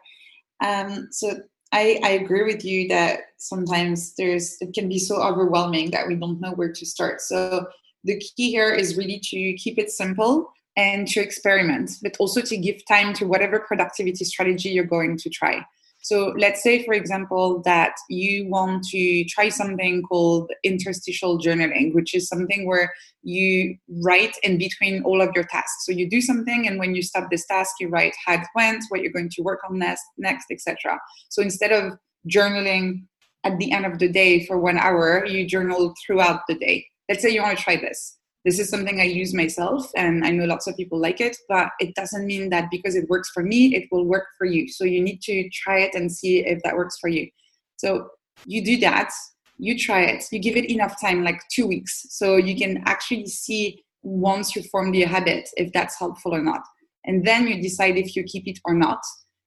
Um, 0.63 1.09
so 1.11 1.41
I, 1.73 1.99
I 2.03 2.09
agree 2.11 2.43
with 2.43 2.63
you 2.63 2.87
that 2.89 3.21
sometimes 3.37 4.13
there's 4.15 4.57
it 4.61 4.73
can 4.73 4.87
be 4.87 4.99
so 4.99 5.21
overwhelming 5.21 5.89
that 5.91 6.07
we 6.07 6.15
don't 6.15 6.39
know 6.39 6.51
where 6.51 6.71
to 6.71 6.85
start. 6.85 7.19
So 7.19 7.65
the 8.03 8.19
key 8.19 8.51
here 8.51 8.71
is 8.71 8.95
really 8.95 9.19
to 9.31 9.53
keep 9.53 9.79
it 9.79 9.89
simple 9.89 10.53
and 10.77 11.07
to 11.07 11.19
experiment, 11.19 11.91
but 12.03 12.15
also 12.19 12.41
to 12.41 12.57
give 12.57 12.85
time 12.87 13.13
to 13.15 13.25
whatever 13.25 13.59
productivity 13.59 14.23
strategy 14.23 14.69
you're 14.69 14.83
going 14.83 15.17
to 15.17 15.29
try. 15.31 15.65
So 16.03 16.33
let's 16.37 16.61
say, 16.61 16.83
for 16.83 16.93
example, 16.93 17.61
that 17.63 17.95
you 18.09 18.47
want 18.49 18.83
to 18.89 19.23
try 19.23 19.47
something 19.47 20.01
called 20.03 20.51
interstitial 20.61 21.39
journaling, 21.39 21.93
which 21.93 22.13
is 22.13 22.27
something 22.27 22.67
where 22.67 22.93
you 23.23 23.77
write 24.03 24.35
in 24.43 24.57
between 24.57 25.01
all 25.03 25.21
of 25.21 25.29
your 25.33 25.45
tasks. 25.45 25.85
So 25.85 25.93
you 25.93 26.09
do 26.09 26.19
something, 26.19 26.67
and 26.67 26.77
when 26.77 26.93
you 26.93 27.01
stop 27.01 27.31
this 27.31 27.47
task, 27.47 27.75
you 27.79 27.87
write 27.87 28.15
how 28.25 28.33
it 28.33 28.47
went, 28.53 28.83
what 28.89 29.01
you're 29.01 29.13
going 29.13 29.29
to 29.29 29.41
work 29.41 29.61
on 29.67 29.79
next, 29.79 30.03
next, 30.17 30.47
etc. 30.51 30.99
So 31.29 31.41
instead 31.41 31.71
of 31.71 31.93
journaling 32.29 33.05
at 33.45 33.57
the 33.57 33.71
end 33.71 33.85
of 33.85 33.99
the 33.99 34.09
day 34.09 34.45
for 34.45 34.59
one 34.59 34.77
hour, 34.77 35.25
you 35.25 35.47
journal 35.47 35.93
throughout 36.05 36.41
the 36.49 36.55
day. 36.55 36.85
Let's 37.07 37.21
say 37.21 37.29
you 37.29 37.41
want 37.41 37.57
to 37.57 37.63
try 37.63 37.77
this 37.77 38.17
this 38.45 38.59
is 38.59 38.69
something 38.69 38.99
I 38.99 39.05
use 39.05 39.33
myself, 39.33 39.89
and 39.95 40.25
I 40.25 40.31
know 40.31 40.43
lots 40.45 40.67
of 40.67 40.75
people 40.75 40.99
like 40.99 41.21
it, 41.21 41.37
but 41.47 41.69
it 41.79 41.95
doesn't 41.95 42.25
mean 42.25 42.49
that 42.49 42.69
because 42.69 42.95
it 42.95 43.07
works 43.07 43.29
for 43.33 43.41
me, 43.41 43.73
it 43.73 43.87
will 43.91 44.05
work 44.05 44.27
for 44.37 44.45
you. 44.45 44.67
So 44.67 44.83
you 44.83 45.01
need 45.01 45.21
to 45.23 45.49
try 45.49 45.79
it 45.79 45.95
and 45.95 46.11
see 46.11 46.39
if 46.39 46.61
that 46.63 46.75
works 46.75 46.97
for 46.99 47.09
you. 47.09 47.29
So 47.77 48.09
you 48.45 48.63
do 48.63 48.77
that, 48.81 49.11
you 49.57 49.77
try 49.77 50.01
it, 50.01 50.25
you 50.31 50.39
give 50.39 50.57
it 50.57 50.69
enough 50.69 50.99
time, 50.99 51.23
like 51.23 51.41
two 51.53 51.67
weeks, 51.67 52.05
so 52.09 52.35
you 52.35 52.57
can 52.57 52.83
actually 52.85 53.27
see 53.27 53.83
once 54.01 54.55
you 54.55 54.63
form 54.63 54.91
the 54.91 55.03
habit 55.03 55.47
if 55.55 55.71
that's 55.71 55.97
helpful 55.97 56.35
or 56.35 56.41
not. 56.41 56.61
And 57.05 57.25
then 57.25 57.47
you 57.47 57.61
decide 57.61 57.97
if 57.97 58.15
you 58.15 58.23
keep 58.23 58.47
it 58.47 58.59
or 58.65 58.73
not. 58.73 58.99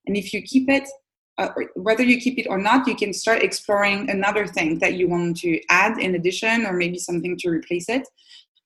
And 0.06 0.16
if 0.16 0.32
you 0.32 0.40
keep 0.40 0.70
it, 0.70 0.88
uh, 1.36 1.50
whether 1.74 2.02
you 2.02 2.18
keep 2.18 2.38
it 2.38 2.46
or 2.48 2.56
not, 2.56 2.86
you 2.86 2.94
can 2.94 3.12
start 3.12 3.42
exploring 3.42 4.08
another 4.08 4.46
thing 4.46 4.78
that 4.78 4.94
you 4.94 5.06
want 5.08 5.36
to 5.38 5.60
add 5.68 5.98
in 5.98 6.14
addition, 6.14 6.64
or 6.64 6.72
maybe 6.72 6.98
something 6.98 7.36
to 7.38 7.50
replace 7.50 7.90
it 7.90 8.08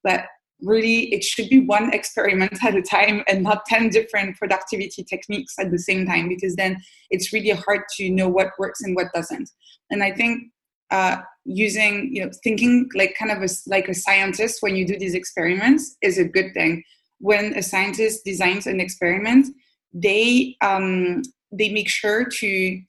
but 0.03 0.25
really 0.63 1.13
it 1.13 1.25
should 1.25 1.49
be 1.49 1.61
one 1.61 1.93
experiment 1.93 2.63
at 2.63 2.77
a 2.77 2.83
time 2.83 3.23
and 3.27 3.43
not 3.43 3.65
10 3.67 3.89
different 3.89 4.37
productivity 4.37 5.03
techniques 5.03 5.55
at 5.59 5.71
the 5.71 5.79
same 5.79 6.05
time 6.07 6.29
because 6.29 6.55
then 6.57 6.77
it's 7.11 7.33
really 7.33 7.51
hard 7.51 7.81
to 7.97 8.11
know 8.11 8.29
what 8.29 8.51
works 8.59 8.83
and 8.83 8.95
what 8.95 9.13
doesn't. 9.15 9.51
And 9.91 10.03
i 10.03 10.13
think 10.13 10.51
uh, 10.91 11.19
using 11.45 12.13
you 12.13 12.25
know 12.25 12.31
thinking 12.43 12.89
like 12.95 13.15
kind 13.19 13.31
of 13.31 13.43
a, 13.43 13.49
like 13.67 13.89
a 13.89 13.95
scientist 13.95 14.59
when 14.61 14.75
you 14.75 14.85
do 14.87 14.99
these 14.99 15.15
experiments 15.15 15.97
is 16.03 16.19
a 16.19 16.25
good 16.25 16.53
thing. 16.53 16.83
When 17.19 17.55
a 17.55 17.63
scientist 17.63 18.25
designs 18.25 18.67
an 18.67 18.81
experiment 18.81 19.47
they 19.93 20.57
um, 20.63 21.23
they 21.53 21.69
make 21.71 21.89
sure 21.89 22.25
to 22.25 22.81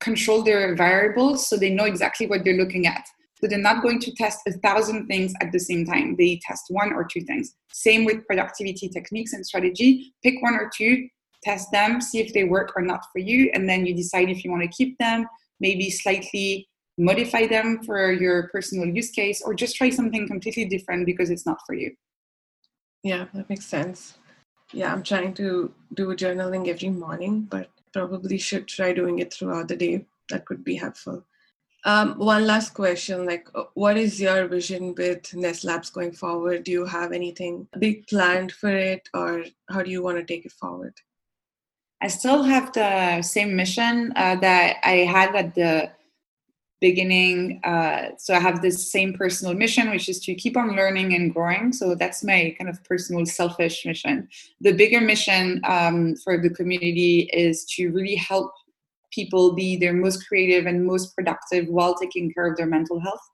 control 0.00 0.42
their 0.42 0.74
variables 0.74 1.48
so 1.48 1.56
they 1.56 1.70
know 1.70 1.84
exactly 1.84 2.26
what 2.26 2.44
they're 2.44 2.56
looking 2.56 2.86
at 2.86 3.06
so 3.40 3.46
they're 3.46 3.58
not 3.58 3.82
going 3.82 4.00
to 4.00 4.14
test 4.14 4.40
a 4.46 4.52
thousand 4.52 5.06
things 5.06 5.34
at 5.42 5.52
the 5.52 5.60
same 5.60 5.84
time. 5.84 6.16
They 6.16 6.40
test 6.42 6.64
one 6.68 6.92
or 6.92 7.04
two 7.04 7.20
things. 7.20 7.54
Same 7.72 8.04
with 8.04 8.26
productivity 8.26 8.88
techniques 8.88 9.32
and 9.32 9.44
strategy. 9.44 10.14
Pick 10.22 10.42
one 10.42 10.54
or 10.54 10.70
two, 10.74 11.08
test 11.42 11.70
them, 11.70 12.00
see 12.00 12.18
if 12.18 12.32
they 12.32 12.44
work 12.44 12.72
or 12.76 12.82
not 12.82 13.02
for 13.12 13.18
you, 13.18 13.50
and 13.52 13.68
then 13.68 13.86
you 13.86 13.94
decide 13.94 14.30
if 14.30 14.44
you 14.44 14.50
want 14.50 14.62
to 14.62 14.68
keep 14.68 14.96
them, 14.98 15.26
maybe 15.60 15.90
slightly 15.90 16.68
modify 16.98 17.46
them 17.46 17.82
for 17.84 18.10
your 18.10 18.48
personal 18.48 18.86
use 18.86 19.10
case, 19.10 19.42
or 19.42 19.54
just 19.54 19.76
try 19.76 19.90
something 19.90 20.26
completely 20.26 20.64
different 20.64 21.04
because 21.04 21.28
it's 21.28 21.44
not 21.44 21.58
for 21.66 21.74
you. 21.74 21.94
Yeah, 23.02 23.26
that 23.34 23.48
makes 23.50 23.66
sense. 23.66 24.16
Yeah, 24.72 24.92
I'm 24.92 25.02
trying 25.02 25.34
to 25.34 25.72
do 25.94 26.14
journaling 26.16 26.68
every 26.68 26.88
morning, 26.88 27.42
but 27.42 27.70
probably 27.92 28.38
should 28.38 28.66
try 28.66 28.92
doing 28.92 29.18
it 29.18 29.32
throughout 29.32 29.68
the 29.68 29.76
day. 29.76 30.06
That 30.30 30.46
could 30.46 30.64
be 30.64 30.76
helpful. 30.76 31.24
Um, 31.86 32.18
one 32.18 32.48
last 32.48 32.74
question, 32.74 33.24
like 33.26 33.46
uh, 33.54 33.62
what 33.74 33.96
is 33.96 34.20
your 34.20 34.48
vision 34.48 34.92
with 34.96 35.32
Ness 35.36 35.62
Labs 35.62 35.88
going 35.88 36.10
forward? 36.10 36.64
Do 36.64 36.72
you 36.72 36.84
have 36.84 37.12
anything 37.12 37.68
big 37.78 38.08
planned 38.08 38.50
for 38.50 38.70
it 38.70 39.08
or 39.14 39.44
how 39.70 39.84
do 39.84 39.90
you 39.92 40.02
want 40.02 40.18
to 40.18 40.24
take 40.24 40.44
it 40.44 40.50
forward? 40.50 40.94
I 42.02 42.08
still 42.08 42.42
have 42.42 42.72
the 42.72 43.22
same 43.22 43.54
mission 43.54 44.12
uh, 44.16 44.34
that 44.40 44.78
I 44.82 45.06
had 45.06 45.36
at 45.36 45.54
the 45.54 45.92
beginning. 46.80 47.60
Uh, 47.62 48.16
so 48.18 48.34
I 48.34 48.40
have 48.40 48.62
this 48.62 48.90
same 48.90 49.14
personal 49.14 49.54
mission, 49.54 49.88
which 49.90 50.08
is 50.08 50.18
to 50.20 50.34
keep 50.34 50.56
on 50.56 50.74
learning 50.74 51.14
and 51.14 51.32
growing. 51.32 51.72
So 51.72 51.94
that's 51.94 52.24
my 52.24 52.52
kind 52.58 52.68
of 52.68 52.82
personal 52.82 53.24
selfish 53.26 53.86
mission. 53.86 54.28
The 54.60 54.72
bigger 54.72 55.00
mission 55.00 55.60
um, 55.62 56.16
for 56.16 56.36
the 56.36 56.50
community 56.50 57.30
is 57.32 57.64
to 57.76 57.90
really 57.90 58.16
help 58.16 58.50
people 59.16 59.54
be 59.54 59.76
their 59.76 59.92
most 59.94 60.28
creative 60.28 60.66
and 60.66 60.86
most 60.86 61.14
productive 61.16 61.66
while 61.66 61.94
taking 61.96 62.32
care 62.32 62.46
of 62.46 62.56
their 62.56 62.66
mental 62.66 63.00
health. 63.00 63.26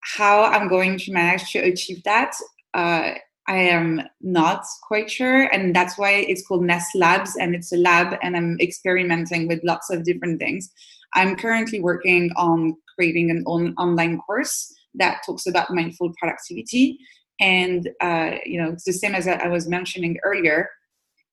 How 0.00 0.42
I'm 0.42 0.68
going 0.68 0.98
to 0.98 1.12
manage 1.12 1.52
to 1.52 1.60
achieve 1.60 2.02
that, 2.04 2.34
uh, 2.74 3.14
I 3.48 3.56
am 3.56 4.02
not 4.20 4.64
quite 4.86 5.10
sure. 5.10 5.44
And 5.54 5.74
that's 5.74 5.96
why 5.98 6.12
it's 6.30 6.46
called 6.46 6.64
Ness 6.64 6.86
Labs 6.94 7.36
and 7.36 7.54
it's 7.54 7.72
a 7.72 7.76
lab 7.76 8.18
and 8.22 8.36
I'm 8.36 8.56
experimenting 8.60 9.48
with 9.48 9.60
lots 9.64 9.90
of 9.90 10.04
different 10.04 10.38
things. 10.40 10.70
I'm 11.14 11.36
currently 11.36 11.80
working 11.80 12.30
on 12.36 12.76
creating 12.94 13.30
an 13.30 13.42
on- 13.46 13.74
online 13.78 14.18
course 14.18 14.72
that 14.94 15.22
talks 15.26 15.46
about 15.46 15.70
mindful 15.70 16.12
productivity. 16.18 16.98
And, 17.40 17.90
uh, 18.00 18.32
you 18.44 18.60
know, 18.60 18.70
it's 18.70 18.84
the 18.84 18.92
same 18.92 19.14
as 19.14 19.26
I 19.26 19.48
was 19.48 19.66
mentioning 19.66 20.18
earlier 20.22 20.68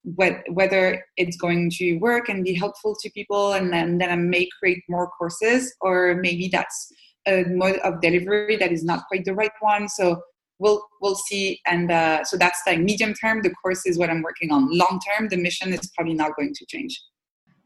whether 0.04 1.04
it's 1.18 1.38
going 1.38 1.70
to 1.70 1.98
work 1.98 2.30
and 2.30 2.44
be 2.44 2.54
helpful 2.54 2.96
to 3.02 3.10
people 3.12 3.54
and 3.54 3.72
then, 3.72 3.98
then 3.98 4.10
I 4.10 4.16
may 4.16 4.48
create 4.60 4.82
more 4.88 5.10
courses 5.10 5.74
or 5.82 6.16
maybe 6.22 6.48
that's 6.52 6.92
a 7.28 7.44
mode 7.50 7.78
of 7.80 8.02
delivery 8.02 8.56
that 8.58 8.72
is 8.72 8.84
not 8.84 9.06
quite 9.08 9.26
the 9.26 9.34
right 9.34 9.52
one. 9.60 9.90
So 9.90 10.22
we'll 10.60 10.86
we'll 11.02 11.16
see. 11.16 11.60
And 11.66 11.92
uh, 11.92 12.24
so 12.24 12.38
that's 12.38 12.62
like 12.66 12.80
medium 12.80 13.14
term. 13.14 13.42
The 13.42 13.54
course 13.62 13.86
is 13.86 13.98
what 13.98 14.10
i'm 14.10 14.22
working 14.22 14.52
on. 14.52 14.70
Long 14.72 15.00
term 15.08 15.30
the 15.30 15.38
mission 15.38 15.74
is 15.74 15.92
probably 15.96 16.14
not 16.14 16.36
going 16.36 16.54
to 16.54 16.66
change. 16.66 17.02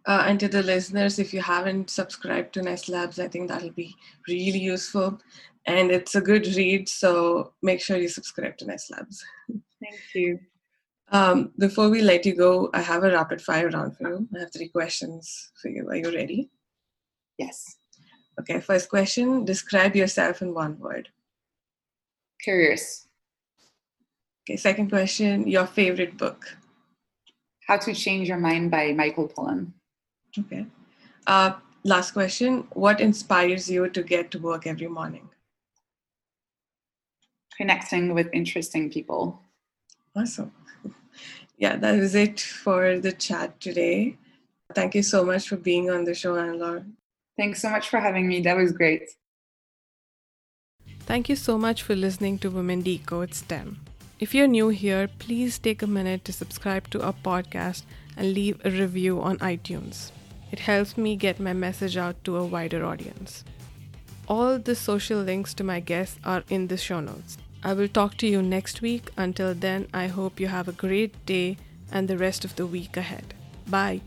Uh, 0.05 0.25
and 0.27 0.39
to 0.39 0.49
the 0.49 0.63
listeners 0.63 1.17
if 1.17 1.33
you 1.33 1.41
haven't 1.41 1.89
subscribed 1.89 2.53
to 2.53 2.61
Ness 2.61 2.89
Labs 2.89 3.19
i 3.19 3.27
think 3.27 3.47
that'll 3.47 3.71
be 3.71 3.95
really 4.27 4.59
useful. 4.59 5.19
And 5.65 5.91
it's 5.91 6.15
a 6.15 6.21
good 6.21 6.45
read 6.55 6.89
so 6.89 7.53
make 7.61 7.79
sure 7.81 7.97
you 7.97 8.09
subscribe 8.09 8.57
to 8.57 8.65
Ness 8.65 8.89
Labs. 8.91 9.23
Thank 9.81 9.99
you 10.13 10.39
um, 11.13 11.51
before 11.59 11.89
we 11.89 12.01
let 12.01 12.25
you 12.25 12.35
go, 12.35 12.71
I 12.73 12.81
have 12.81 13.03
a 13.03 13.11
rapid 13.11 13.39
fire 13.39 13.69
round 13.69 13.95
for 13.95 14.09
you. 14.09 14.27
I 14.35 14.39
have 14.39 14.51
three 14.51 14.67
questions 14.67 15.51
for 15.61 15.69
you. 15.69 15.87
Are 15.87 15.95
you 15.95 16.11
ready? 16.11 16.49
Yes. 17.37 17.77
Okay, 18.39 18.59
first 18.59 18.89
question 18.89 19.45
Describe 19.45 19.95
yourself 19.95 20.41
in 20.41 20.55
one 20.55 20.79
word. 20.79 21.09
Curious. 22.41 23.07
Okay, 24.41 24.57
second 24.57 24.89
question 24.89 25.47
Your 25.47 25.67
favorite 25.67 26.17
book. 26.17 26.57
How 27.67 27.77
to 27.77 27.93
Change 27.93 28.27
Your 28.27 28.39
Mind 28.39 28.71
by 28.71 28.91
Michael 28.91 29.29
Pollan. 29.29 29.71
Okay. 30.37 30.65
Uh, 31.27 31.53
last 31.83 32.11
question 32.11 32.67
What 32.73 32.99
inspires 32.99 33.69
you 33.69 33.87
to 33.87 34.01
get 34.01 34.31
to 34.31 34.39
work 34.39 34.65
every 34.65 34.87
morning? 34.87 35.29
Connecting 37.55 38.15
with 38.15 38.29
interesting 38.33 38.89
people. 38.89 39.39
Awesome 40.15 40.51
yeah, 41.57 41.75
that 41.75 41.99
was 41.99 42.15
it 42.15 42.39
for 42.39 42.99
the 42.99 43.11
chat 43.11 43.59
today. 43.59 44.17
Thank 44.73 44.95
you 44.95 45.03
so 45.03 45.23
much 45.23 45.47
for 45.47 45.57
being 45.57 45.89
on 45.89 46.03
the 46.03 46.13
show, 46.13 46.35
Anne-Laure. 46.35 46.85
Thanks 47.37 47.61
so 47.61 47.69
much 47.69 47.89
for 47.89 47.99
having 47.99 48.27
me. 48.27 48.41
That 48.41 48.57
was 48.57 48.71
great. 48.71 49.09
Thank 51.01 51.29
you 51.29 51.35
so 51.35 51.57
much 51.57 51.83
for 51.83 51.95
listening 51.95 52.39
to 52.39 52.49
Women 52.49 52.81
Decode 52.81 53.33
STEM. 53.33 53.79
If 54.19 54.33
you're 54.33 54.47
new 54.47 54.69
here, 54.69 55.09
please 55.19 55.59
take 55.59 55.81
a 55.81 55.87
minute 55.87 56.23
to 56.25 56.33
subscribe 56.33 56.89
to 56.91 57.03
our 57.03 57.13
podcast 57.13 57.83
and 58.15 58.33
leave 58.33 58.61
a 58.63 58.71
review 58.71 59.21
on 59.21 59.37
iTunes. 59.39 60.11
It 60.51 60.59
helps 60.59 60.97
me 60.97 61.15
get 61.15 61.39
my 61.39 61.53
message 61.53 61.97
out 61.97 62.23
to 62.23 62.37
a 62.37 62.45
wider 62.45 62.85
audience. 62.85 63.43
All 64.27 64.57
the 64.57 64.75
social 64.75 65.19
links 65.19 65.53
to 65.55 65.63
my 65.63 65.79
guests 65.79 66.19
are 66.23 66.43
in 66.49 66.67
the 66.67 66.77
show 66.77 67.01
notes. 67.01 67.37
I 67.63 67.73
will 67.73 67.87
talk 67.87 68.17
to 68.17 68.27
you 68.27 68.41
next 68.41 68.81
week. 68.81 69.11
Until 69.15 69.53
then, 69.53 69.87
I 69.93 70.07
hope 70.07 70.39
you 70.39 70.47
have 70.47 70.67
a 70.67 70.73
great 70.73 71.25
day 71.25 71.57
and 71.91 72.07
the 72.07 72.17
rest 72.17 72.43
of 72.43 72.55
the 72.55 72.67
week 72.67 72.97
ahead. 72.97 73.33
Bye. 73.67 74.01